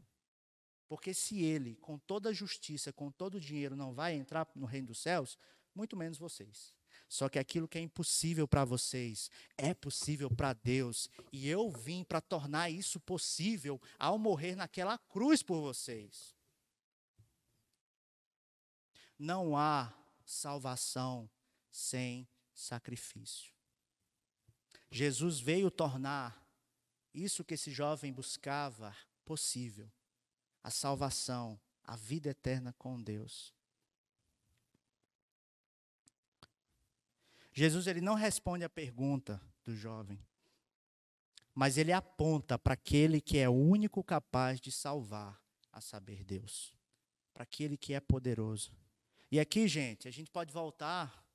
Porque 0.87 1.13
se 1.13 1.43
ele, 1.43 1.75
com 1.77 1.97
toda 1.97 2.29
a 2.29 2.33
justiça, 2.33 2.93
com 2.93 3.11
todo 3.11 3.35
o 3.35 3.39
dinheiro, 3.39 3.75
não 3.75 3.93
vai 3.93 4.13
entrar 4.13 4.47
no 4.55 4.65
reino 4.65 4.87
dos 4.87 4.99
céus, 4.99 5.37
muito 5.73 5.97
menos 5.97 6.17
vocês. 6.17 6.73
Só 7.07 7.29
que 7.29 7.39
aquilo 7.39 7.67
que 7.67 7.77
é 7.77 7.81
impossível 7.81 8.47
para 8.47 8.65
vocês 8.65 9.29
é 9.57 9.73
possível 9.73 10.29
para 10.29 10.53
Deus. 10.53 11.09
E 11.31 11.47
eu 11.47 11.69
vim 11.69 12.03
para 12.03 12.19
tornar 12.19 12.69
isso 12.69 12.99
possível 12.99 13.81
ao 13.97 14.17
morrer 14.17 14.55
naquela 14.55 14.97
cruz 14.97 15.43
por 15.43 15.61
vocês. 15.61 16.35
Não 19.17 19.55
há 19.55 19.93
salvação 20.25 21.29
sem 21.71 22.27
sacrifício. 22.53 23.53
Jesus 24.91 25.39
veio 25.39 25.71
tornar 25.71 26.45
isso 27.13 27.43
que 27.43 27.53
esse 27.53 27.71
jovem 27.71 28.11
buscava 28.11 28.95
possível: 29.23 29.89
a 30.61 30.69
salvação, 30.69 31.59
a 31.83 31.95
vida 31.95 32.29
eterna 32.29 32.73
com 32.73 33.01
Deus. 33.01 33.54
Jesus 37.55 37.87
ele 37.87 38.01
não 38.01 38.15
responde 38.15 38.65
à 38.65 38.69
pergunta 38.69 39.41
do 39.63 39.73
jovem, 39.73 40.19
mas 41.53 41.77
ele 41.77 41.93
aponta 41.93 42.59
para 42.59 42.73
aquele 42.73 43.21
que 43.21 43.37
é 43.37 43.47
o 43.47 43.53
único 43.53 44.03
capaz 44.03 44.59
de 44.59 44.73
salvar, 44.73 45.41
a 45.71 45.79
saber, 45.79 46.25
Deus, 46.25 46.75
para 47.33 47.43
aquele 47.43 47.77
que 47.77 47.93
é 47.93 48.01
poderoso. 48.01 48.73
E 49.31 49.39
aqui, 49.39 49.69
gente, 49.69 50.05
a 50.05 50.11
gente 50.11 50.29
pode 50.29 50.51
voltar 50.51 51.25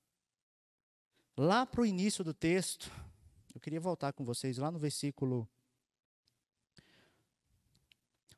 lá 1.35 1.65
para 1.65 1.81
o 1.81 1.87
início 1.87 2.23
do 2.23 2.35
texto. 2.35 2.93
Eu 3.55 3.61
queria 3.61 3.81
voltar 3.81 4.13
com 4.13 4.23
vocês 4.23 4.59
lá 4.59 4.71
no 4.71 4.79
versículo 4.79 5.49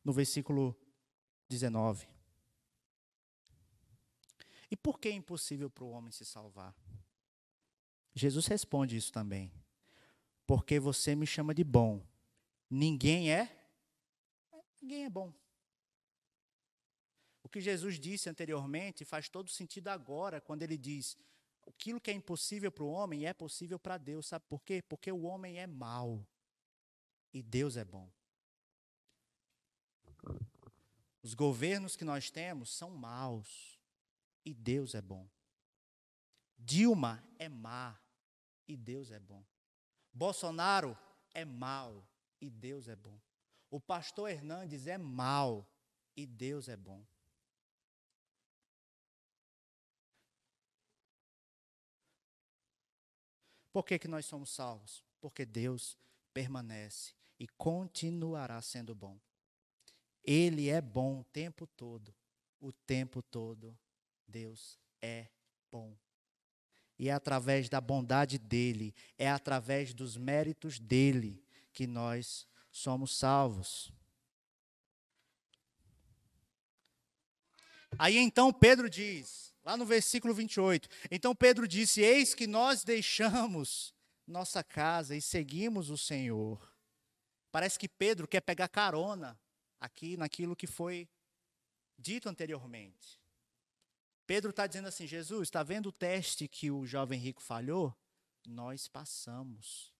no 0.04 0.12
versículo 0.12 0.76
19. 1.48 2.08
E 4.70 4.76
por 4.76 5.00
que 5.00 5.08
é 5.08 5.12
impossível 5.12 5.68
para 5.68 5.84
o 5.84 5.90
homem 5.90 6.12
se 6.12 6.24
salvar? 6.24 6.74
Jesus 8.14 8.46
responde 8.46 8.96
isso 8.96 9.12
também. 9.12 9.52
Porque 10.46 10.78
você 10.78 11.14
me 11.14 11.26
chama 11.26 11.54
de 11.54 11.64
bom. 11.64 12.04
Ninguém 12.68 13.32
é? 13.32 13.56
Ninguém 14.80 15.04
é 15.04 15.10
bom. 15.10 15.32
O 17.42 17.48
que 17.48 17.60
Jesus 17.60 17.98
disse 17.98 18.28
anteriormente 18.28 19.04
faz 19.04 19.28
todo 19.28 19.50
sentido 19.50 19.88
agora, 19.88 20.40
quando 20.40 20.62
ele 20.62 20.76
diz: 20.76 21.16
aquilo 21.66 22.00
que 22.00 22.10
é 22.10 22.14
impossível 22.14 22.70
para 22.70 22.84
o 22.84 22.90
homem 22.90 23.26
é 23.26 23.32
possível 23.32 23.78
para 23.78 23.98
Deus. 23.98 24.26
Sabe 24.26 24.44
por 24.48 24.62
quê? 24.62 24.82
Porque 24.82 25.10
o 25.10 25.22
homem 25.22 25.58
é 25.58 25.66
mau 25.66 26.26
e 27.32 27.42
Deus 27.42 27.76
é 27.76 27.84
bom. 27.84 28.10
Os 31.22 31.34
governos 31.34 31.94
que 31.94 32.04
nós 32.04 32.30
temos 32.30 32.70
são 32.70 32.90
maus 32.90 33.78
e 34.44 34.52
Deus 34.52 34.94
é 34.94 35.00
bom. 35.00 35.28
Dilma 36.58 37.24
é 37.38 37.48
má 37.48 38.01
e 38.72 38.76
Deus 38.76 39.10
é 39.10 39.18
bom. 39.18 39.44
Bolsonaro 40.12 40.96
é 41.34 41.44
mau 41.44 42.06
e 42.40 42.50
Deus 42.50 42.88
é 42.88 42.96
bom. 42.96 43.20
O 43.70 43.80
pastor 43.80 44.30
Hernandes 44.30 44.86
é 44.86 44.98
mau 44.98 45.66
e 46.16 46.26
Deus 46.26 46.68
é 46.68 46.76
bom. 46.76 47.04
Por 53.72 53.84
que, 53.84 53.98
que 53.98 54.08
nós 54.08 54.26
somos 54.26 54.50
salvos? 54.50 55.02
Porque 55.20 55.46
Deus 55.46 55.96
permanece 56.34 57.14
e 57.38 57.48
continuará 57.48 58.60
sendo 58.60 58.94
bom. 58.94 59.18
Ele 60.22 60.68
é 60.68 60.80
bom 60.80 61.20
o 61.20 61.24
tempo 61.24 61.66
todo. 61.66 62.14
O 62.60 62.72
tempo 62.72 63.22
todo. 63.22 63.76
Deus 64.26 64.78
é 65.00 65.28
bom. 65.70 65.96
E 67.02 67.08
é 67.08 67.12
através 67.12 67.68
da 67.68 67.80
bondade 67.80 68.38
dele, 68.38 68.94
é 69.18 69.28
através 69.28 69.92
dos 69.92 70.16
méritos 70.16 70.78
dele 70.78 71.44
que 71.72 71.84
nós 71.84 72.46
somos 72.70 73.18
salvos. 73.18 73.92
Aí 77.98 78.16
então 78.18 78.52
Pedro 78.52 78.88
diz, 78.88 79.52
lá 79.64 79.76
no 79.76 79.84
versículo 79.84 80.32
28, 80.32 80.88
então 81.10 81.34
Pedro 81.34 81.66
disse: 81.66 82.00
Eis 82.00 82.36
que 82.36 82.46
nós 82.46 82.84
deixamos 82.84 83.92
nossa 84.24 84.62
casa 84.62 85.16
e 85.16 85.20
seguimos 85.20 85.90
o 85.90 85.98
Senhor. 85.98 86.72
Parece 87.50 87.80
que 87.80 87.88
Pedro 87.88 88.28
quer 88.28 88.42
pegar 88.42 88.68
carona 88.68 89.36
aqui 89.80 90.16
naquilo 90.16 90.54
que 90.54 90.68
foi 90.68 91.08
dito 91.98 92.28
anteriormente. 92.28 93.21
Pedro 94.26 94.50
está 94.50 94.66
dizendo 94.66 94.88
assim: 94.88 95.06
Jesus, 95.06 95.48
está 95.48 95.62
vendo 95.62 95.88
o 95.88 95.92
teste 95.92 96.48
que 96.48 96.70
o 96.70 96.86
jovem 96.86 97.18
rico 97.18 97.42
falhou? 97.42 97.96
Nós 98.46 98.88
passamos. 98.88 99.92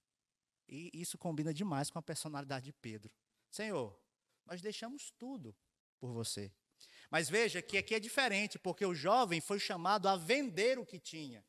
E 0.69 0.91
isso 0.95 1.19
combina 1.19 1.53
demais 1.53 1.91
com 1.91 1.99
a 1.99 2.03
personalidade 2.03 2.67
de 2.67 2.73
Pedro. 2.73 3.15
Senhor, 3.51 3.99
nós 4.47 4.63
deixamos 4.63 5.11
tudo 5.19 5.55
por 5.99 6.13
você. 6.13 6.53
Mas 7.11 7.29
veja 7.29 7.61
que 7.61 7.77
aqui 7.77 7.95
é 7.95 8.01
diferente, 8.01 8.59
porque 8.59 8.85
o 8.85 8.95
jovem 8.95 9.41
foi 9.41 9.59
chamado 9.59 10.09
a 10.09 10.17
vender 10.17 10.79
o 10.79 10.87
que 10.87 10.99
tinha. 10.99 11.45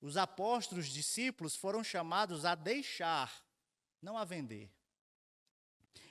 Os 0.00 0.16
apóstolos, 0.16 0.86
discípulos, 0.86 1.56
foram 1.56 1.82
chamados 1.82 2.44
a 2.44 2.54
deixar, 2.54 3.44
não 4.00 4.16
a 4.16 4.24
vender. 4.24 4.72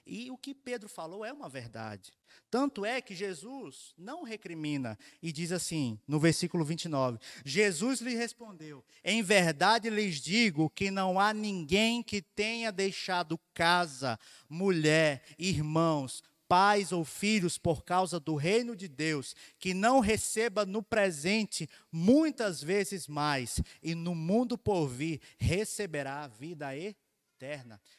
E 0.05 0.29
o 0.29 0.37
que 0.37 0.53
Pedro 0.53 0.89
falou 0.89 1.23
é 1.23 1.31
uma 1.31 1.47
verdade. 1.47 2.11
Tanto 2.49 2.85
é 2.85 3.01
que 3.01 3.15
Jesus 3.15 3.93
não 3.97 4.23
recrimina 4.23 4.97
e 5.21 5.31
diz 5.31 5.51
assim, 5.51 5.97
no 6.07 6.19
versículo 6.19 6.65
29, 6.65 7.19
Jesus 7.45 8.01
lhe 8.01 8.15
respondeu: 8.15 8.83
Em 9.03 9.23
verdade 9.23 9.89
lhes 9.89 10.21
digo 10.21 10.69
que 10.69 10.91
não 10.91 11.19
há 11.19 11.33
ninguém 11.33 12.03
que 12.03 12.21
tenha 12.21 12.71
deixado 12.71 13.39
casa, 13.53 14.19
mulher, 14.49 15.23
irmãos, 15.37 16.21
pais 16.47 16.91
ou 16.91 17.03
filhos 17.03 17.57
por 17.57 17.83
causa 17.83 18.19
do 18.19 18.35
reino 18.35 18.75
de 18.75 18.87
Deus, 18.87 19.35
que 19.57 19.73
não 19.73 19.99
receba 19.99 20.65
no 20.65 20.83
presente 20.83 21.67
muitas 21.91 22.61
vezes 22.61 23.07
mais, 23.07 23.59
e 23.81 23.95
no 23.95 24.13
mundo 24.13 24.57
por 24.57 24.87
vir 24.87 25.19
receberá 25.39 26.23
a 26.23 26.27
vida 26.27 26.75
eterna. 26.75 27.02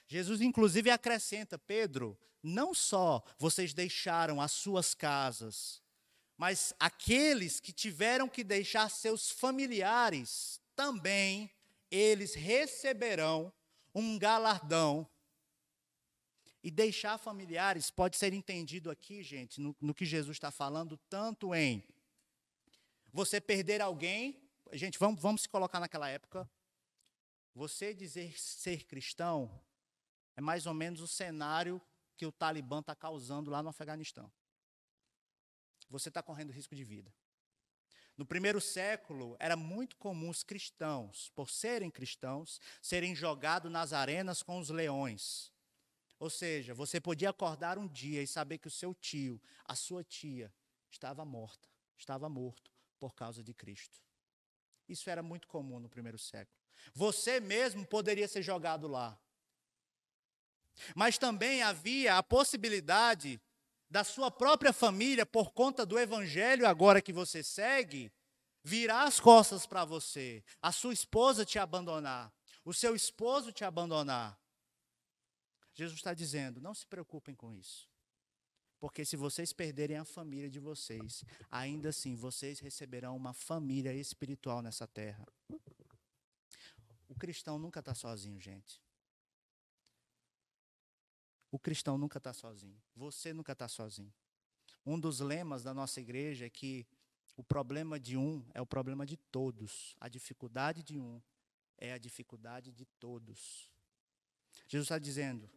Jesus, 0.07 0.41
inclusive, 0.41 0.91
acrescenta: 0.91 1.59
Pedro, 1.59 2.19
não 2.43 2.75
só 2.75 3.23
vocês 3.39 3.73
deixaram 3.73 4.41
as 4.41 4.53
suas 4.53 4.95
casas, 4.95 5.83
mas 6.37 6.75
aqueles 6.79 7.61
que 7.61 7.73
tiveram 7.73 8.29
que 8.29 8.43
deixar 8.43 8.89
seus 8.91 9.31
familiares, 9.31 10.61
também 10.75 11.51
eles 11.91 12.35
receberão 12.35 13.53
um 13.95 14.19
galardão 14.19 15.09
e 16.63 16.71
deixar 16.71 17.19
familiares 17.19 17.91
pode 17.91 18.17
ser 18.17 18.33
entendido 18.33 18.91
aqui, 18.91 19.23
gente, 19.23 19.61
no, 19.61 19.77
no 19.79 19.95
que 19.95 20.07
Jesus 20.07 20.37
está 20.37 20.51
falando, 20.51 20.97
tanto 21.09 21.55
em 21.55 21.85
você 23.13 23.41
perder 23.41 23.83
alguém. 23.83 24.43
Gente, 24.73 24.99
vamos, 24.99 25.21
vamos 25.21 25.43
se 25.43 25.49
colocar 25.49 25.79
naquela 25.79 26.09
época. 26.09 26.51
Você 27.55 27.95
dizer 27.95 28.39
ser 28.39 28.85
cristão 28.85 29.63
é 30.37 30.41
mais 30.41 30.67
ou 30.67 30.75
menos 30.75 31.01
o 31.01 31.07
cenário 31.07 31.81
que 32.17 32.27
o 32.27 32.33
Talibã 32.33 32.81
está 32.81 32.95
causando 32.95 33.51
lá 33.51 33.63
no 33.63 33.69
Afeganistão. 33.69 34.31
Você 35.89 36.09
está 36.09 36.23
correndo 36.23 36.53
risco 36.53 36.75
de 36.75 36.83
vida. 36.83 37.15
No 38.17 38.25
primeiro 38.27 38.61
século, 38.61 39.37
era 39.39 39.57
muito 39.57 39.97
comum 39.97 40.31
os 40.31 40.43
cristãos, 40.43 41.31
por 41.31 41.51
serem 41.51 41.91
cristãos, 41.91 42.61
serem 42.81 43.15
jogados 43.15 43.71
nas 43.71 43.93
arenas 43.93 44.43
com 44.43 44.59
os 44.59 44.71
leões. 44.71 45.53
Ou 46.19 46.31
seja, 46.31 46.75
você 46.75 47.01
podia 47.01 47.31
acordar 47.31 47.77
um 47.77 47.89
dia 47.89 48.23
e 48.23 48.27
saber 48.27 48.59
que 48.59 48.69
o 48.69 48.71
seu 48.71 48.95
tio, 48.95 49.41
a 49.65 49.75
sua 49.75 50.03
tia, 50.05 50.53
estava 50.91 51.25
morta, 51.25 51.69
estava 51.97 52.29
morto 52.29 52.73
por 52.99 53.15
causa 53.15 53.43
de 53.43 53.53
Cristo. 53.53 54.01
Isso 54.89 55.11
era 55.11 55.23
muito 55.23 55.49
comum 55.49 55.81
no 55.81 55.89
primeiro 55.89 56.19
século. 56.19 56.64
Você 56.93 57.41
mesmo 57.41 57.87
poderia 57.87 58.29
ser 58.29 58.43
jogado 58.43 58.87
lá. 58.87 59.19
Mas 60.95 61.19
também 61.19 61.63
havia 61.63 62.19
a 62.19 62.23
possibilidade 62.23 63.41
da 63.89 64.03
sua 64.03 64.31
própria 64.31 64.73
família, 64.73 65.25
por 65.25 65.53
conta 65.53 65.87
do 65.87 65.99
evangelho 65.99 66.67
agora 66.67 67.01
que 67.01 67.13
você 67.13 67.43
segue, 67.43 68.13
virar 68.63 69.05
as 69.05 69.21
costas 69.21 69.67
para 69.67 69.85
você, 69.85 70.43
a 70.61 70.73
sua 70.73 70.93
esposa 70.93 71.45
te 71.45 71.59
abandonar, 71.59 72.33
o 72.65 72.75
seu 72.75 72.97
esposo 72.97 73.53
te 73.53 73.65
abandonar. 73.65 74.37
Jesus 75.75 75.99
está 75.99 76.15
dizendo: 76.15 76.61
não 76.61 76.75
se 76.75 76.87
preocupem 76.87 77.35
com 77.35 77.53
isso. 77.53 77.89
Porque 78.81 79.05
se 79.05 79.17
vocês 79.17 79.53
perderem 79.53 79.97
a 79.97 80.05
família 80.05 80.51
de 80.51 80.61
vocês, 80.61 81.25
ainda 81.51 81.89
assim 81.89 82.15
vocês 82.15 82.59
receberão 82.61 83.17
uma 83.17 83.33
família 83.33 83.95
espiritual 83.95 84.61
nessa 84.61 84.87
terra. 84.87 85.27
O 87.15 87.17
cristão 87.17 87.61
nunca 87.61 87.79
está 87.79 87.95
sozinho, 87.95 88.41
gente. 88.41 88.83
O 91.49 91.61
cristão 91.61 91.97
nunca 91.97 92.19
está 92.19 92.33
sozinho. 92.33 92.77
Você 92.97 93.33
nunca 93.33 93.53
está 93.53 93.69
sozinho. 93.69 94.13
Um 94.85 94.99
dos 94.99 95.21
lemas 95.21 95.63
da 95.63 95.73
nossa 95.73 96.01
igreja 96.01 96.47
é 96.47 96.51
que 96.51 96.85
o 97.37 97.45
problema 97.45 98.01
de 98.01 98.17
um 98.17 98.45
é 98.53 98.61
o 98.61 98.67
problema 98.67 99.07
de 99.07 99.17
todos. 99.17 99.95
A 100.01 100.09
dificuldade 100.09 100.83
de 100.83 100.99
um 100.99 101.23
é 101.79 101.93
a 101.93 101.99
dificuldade 101.99 102.73
de 102.73 102.85
todos. 102.99 103.71
Jesus 104.67 104.87
está 104.87 104.99
dizendo: 104.99 105.49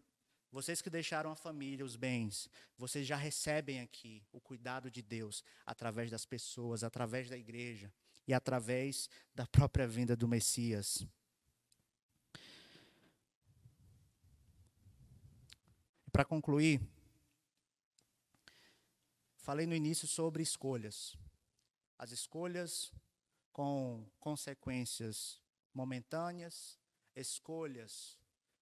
vocês 0.52 0.80
que 0.80 0.92
deixaram 0.92 1.32
a 1.32 1.36
família, 1.36 1.84
os 1.84 1.96
bens, 1.96 2.48
vocês 2.78 3.08
já 3.08 3.16
recebem 3.16 3.82
aqui 3.82 4.24
o 4.32 4.40
cuidado 4.40 4.92
de 4.92 5.02
Deus 5.02 5.44
através 5.66 6.12
das 6.12 6.24
pessoas, 6.24 6.84
através 6.84 7.32
da 7.32 7.38
igreja 7.38 7.92
e 8.28 8.34
através 8.36 9.10
da 9.34 9.48
própria 9.48 9.88
vinda 9.88 10.16
do 10.16 10.28
Messias. 10.28 11.08
Para 16.18 16.26
concluir, 16.26 16.82
falei 19.36 19.68
no 19.68 19.76
início 19.76 20.08
sobre 20.08 20.42
escolhas. 20.42 21.16
As 21.96 22.12
escolhas 22.12 22.92
com 23.54 24.04
consequências 24.20 25.40
momentâneas, 25.72 26.80
escolhas 27.16 28.18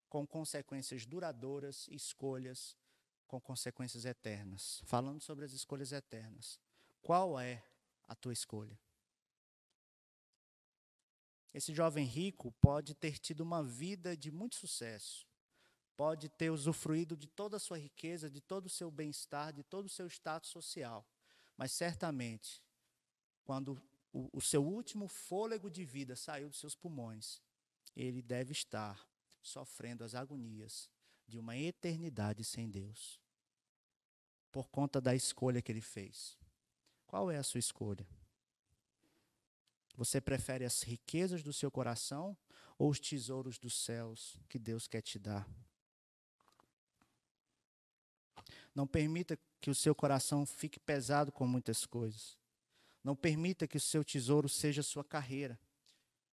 com 0.09 0.27
consequências 0.27 1.05
duradouras, 1.05 1.87
escolhas 1.87 2.75
com 3.25 3.39
consequências 3.39 4.03
eternas. 4.03 4.81
Falando 4.83 5.21
sobre 5.21 5.45
as 5.45 5.53
escolhas 5.53 5.93
eternas, 5.93 6.59
qual 7.01 7.39
é 7.39 7.63
a 8.05 8.15
tua 8.15 8.33
escolha? 8.33 8.77
Esse 11.53 11.73
jovem 11.73 12.05
rico 12.05 12.51
pode 12.59 12.93
ter 12.93 13.17
tido 13.17 13.39
uma 13.39 13.63
vida 13.63 14.17
de 14.17 14.29
muito 14.29 14.57
sucesso, 14.57 15.25
pode 15.95 16.29
ter 16.29 16.49
usufruído 16.49 17.15
de 17.15 17.27
toda 17.27 17.57
a 17.57 17.59
sua 17.59 17.77
riqueza, 17.77 18.29
de 18.29 18.41
todo 18.41 18.65
o 18.65 18.69
seu 18.69 18.91
bem-estar, 18.91 19.53
de 19.53 19.63
todo 19.63 19.85
o 19.85 19.89
seu 19.89 20.07
status 20.07 20.49
social, 20.49 21.07
mas 21.57 21.71
certamente, 21.71 22.61
quando 23.43 23.81
o, 24.11 24.29
o 24.33 24.41
seu 24.41 24.65
último 24.65 25.07
fôlego 25.07 25.69
de 25.69 25.85
vida 25.85 26.15
saiu 26.15 26.49
dos 26.49 26.59
seus 26.59 26.75
pulmões, 26.75 27.41
ele 27.95 28.21
deve 28.21 28.51
estar 28.51 29.07
sofrendo 29.41 30.03
as 30.03 30.15
agonias 30.15 30.89
de 31.27 31.39
uma 31.39 31.57
eternidade 31.57 32.43
sem 32.43 32.69
Deus, 32.69 33.19
por 34.51 34.69
conta 34.69 35.01
da 35.01 35.15
escolha 35.15 35.61
que 35.61 35.71
ele 35.71 35.81
fez. 35.81 36.37
Qual 37.07 37.31
é 37.31 37.37
a 37.37 37.43
sua 37.43 37.59
escolha? 37.59 38.05
Você 39.95 40.19
prefere 40.19 40.65
as 40.65 40.81
riquezas 40.81 41.41
do 41.41 41.53
seu 41.53 41.71
coração 41.71 42.37
ou 42.77 42.89
os 42.89 42.99
tesouros 42.99 43.57
dos 43.57 43.73
céus 43.73 44.37
que 44.49 44.59
Deus 44.59 44.87
quer 44.87 45.01
te 45.01 45.17
dar? 45.17 45.47
Não 48.75 48.85
permita 48.85 49.39
que 49.61 49.69
o 49.69 49.75
seu 49.75 49.95
coração 49.95 50.45
fique 50.45 50.79
pesado 50.79 51.31
com 51.31 51.47
muitas 51.47 51.85
coisas. 51.85 52.37
Não 53.01 53.15
permita 53.15 53.65
que 53.67 53.77
o 53.77 53.81
seu 53.81 54.03
tesouro 54.03 54.49
seja 54.49 54.83
sua 54.83 55.03
carreira. 55.03 55.57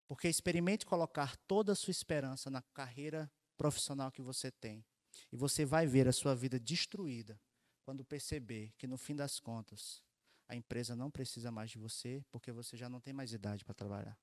Porque 0.09 0.29
experimente 0.29 0.85
colocar 0.85 1.37
toda 1.47 1.73
a 1.73 1.77
sua 1.77 1.93
esperança 1.93 2.51
na 2.51 2.61
carreira 2.75 3.31
profissional 3.57 4.11
que 4.11 4.21
você 4.21 4.51
tem. 4.51 4.85
E 5.31 5.37
você 5.37 5.65
vai 5.65 5.87
ver 5.87 6.09
a 6.09 6.13
sua 6.13 6.35
vida 6.35 6.59
destruída 6.59 7.41
quando 7.85 8.05
perceber 8.05 8.73
que, 8.77 8.87
no 8.87 8.97
fim 8.97 9.15
das 9.15 9.39
contas, 9.39 10.03
a 10.49 10.57
empresa 10.57 10.97
não 10.97 11.11
precisa 11.11 11.51
mais 11.51 11.71
de 11.71 11.79
você, 11.79 12.25
porque 12.31 12.51
você 12.51 12.77
já 12.77 12.89
não 12.89 13.01
tem 13.01 13.13
mais 13.13 13.33
idade 13.33 13.65
para 13.65 13.75
trabalhar. 13.75 14.19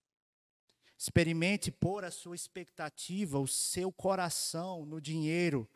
Experimente 0.98 1.72
pôr 1.72 2.04
a 2.04 2.12
sua 2.12 2.36
expectativa, 2.36 3.40
o 3.40 3.48
seu 3.48 3.92
coração 3.92 4.86
no 4.86 5.00
dinheiro. 5.00 5.70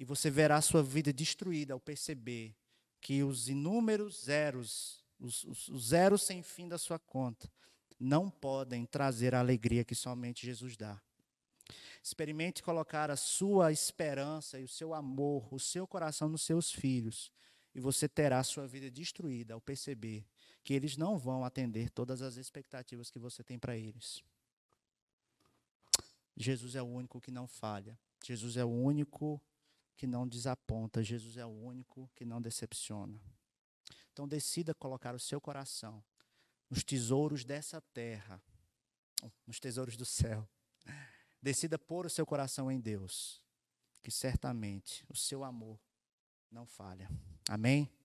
E 0.00 0.04
você 0.04 0.30
verá 0.30 0.56
a 0.56 0.62
sua 0.62 0.82
vida 0.82 1.12
destruída 1.12 1.74
ao 1.74 1.78
perceber 1.78 2.56
que 3.02 3.22
os 3.22 3.50
inúmeros 3.50 4.24
zeros, 4.24 5.04
os, 5.18 5.44
os, 5.44 5.68
os 5.68 5.88
zeros 5.88 6.22
sem 6.22 6.42
fim 6.42 6.66
da 6.66 6.78
sua 6.78 6.98
conta, 6.98 7.52
não 7.98 8.30
podem 8.30 8.86
trazer 8.86 9.34
a 9.34 9.40
alegria 9.40 9.84
que 9.84 9.94
somente 9.94 10.46
Jesus 10.46 10.74
dá. 10.74 10.98
Experimente 12.02 12.62
colocar 12.62 13.10
a 13.10 13.16
sua 13.16 13.72
esperança 13.72 14.58
e 14.58 14.64
o 14.64 14.68
seu 14.68 14.94
amor, 14.94 15.52
o 15.52 15.60
seu 15.60 15.86
coração 15.86 16.30
nos 16.30 16.40
seus 16.40 16.72
filhos, 16.72 17.30
e 17.74 17.78
você 17.78 18.08
terá 18.08 18.38
a 18.38 18.44
sua 18.44 18.66
vida 18.66 18.90
destruída 18.90 19.52
ao 19.52 19.60
perceber 19.60 20.24
que 20.64 20.72
eles 20.72 20.96
não 20.96 21.18
vão 21.18 21.44
atender 21.44 21.90
todas 21.90 22.22
as 22.22 22.38
expectativas 22.38 23.10
que 23.10 23.18
você 23.18 23.44
tem 23.44 23.58
para 23.58 23.76
eles. 23.76 24.22
Jesus 26.34 26.74
é 26.74 26.80
o 26.80 26.86
único 26.86 27.20
que 27.20 27.30
não 27.30 27.46
falha. 27.46 27.98
Jesus 28.24 28.56
é 28.56 28.64
o 28.64 28.70
único 28.70 29.40
que 30.00 30.06
não 30.06 30.26
desaponta. 30.26 31.02
Jesus 31.04 31.36
é 31.36 31.44
o 31.44 31.50
único 31.50 32.10
que 32.14 32.24
não 32.24 32.40
decepciona. 32.40 33.20
Então 34.10 34.26
decida 34.26 34.74
colocar 34.74 35.14
o 35.14 35.18
seu 35.20 35.38
coração 35.38 36.02
nos 36.70 36.82
tesouros 36.82 37.44
dessa 37.44 37.82
terra, 37.92 38.42
nos 39.46 39.60
tesouros 39.60 39.98
do 39.98 40.06
céu, 40.06 40.48
decida 41.42 41.78
pôr 41.78 42.06
o 42.06 42.10
seu 42.10 42.24
coração 42.24 42.72
em 42.72 42.80
Deus, 42.80 43.42
que 44.00 44.10
certamente 44.10 45.04
o 45.06 45.14
seu 45.14 45.44
amor 45.44 45.78
não 46.50 46.64
falha. 46.64 47.06
Amém? 47.46 47.90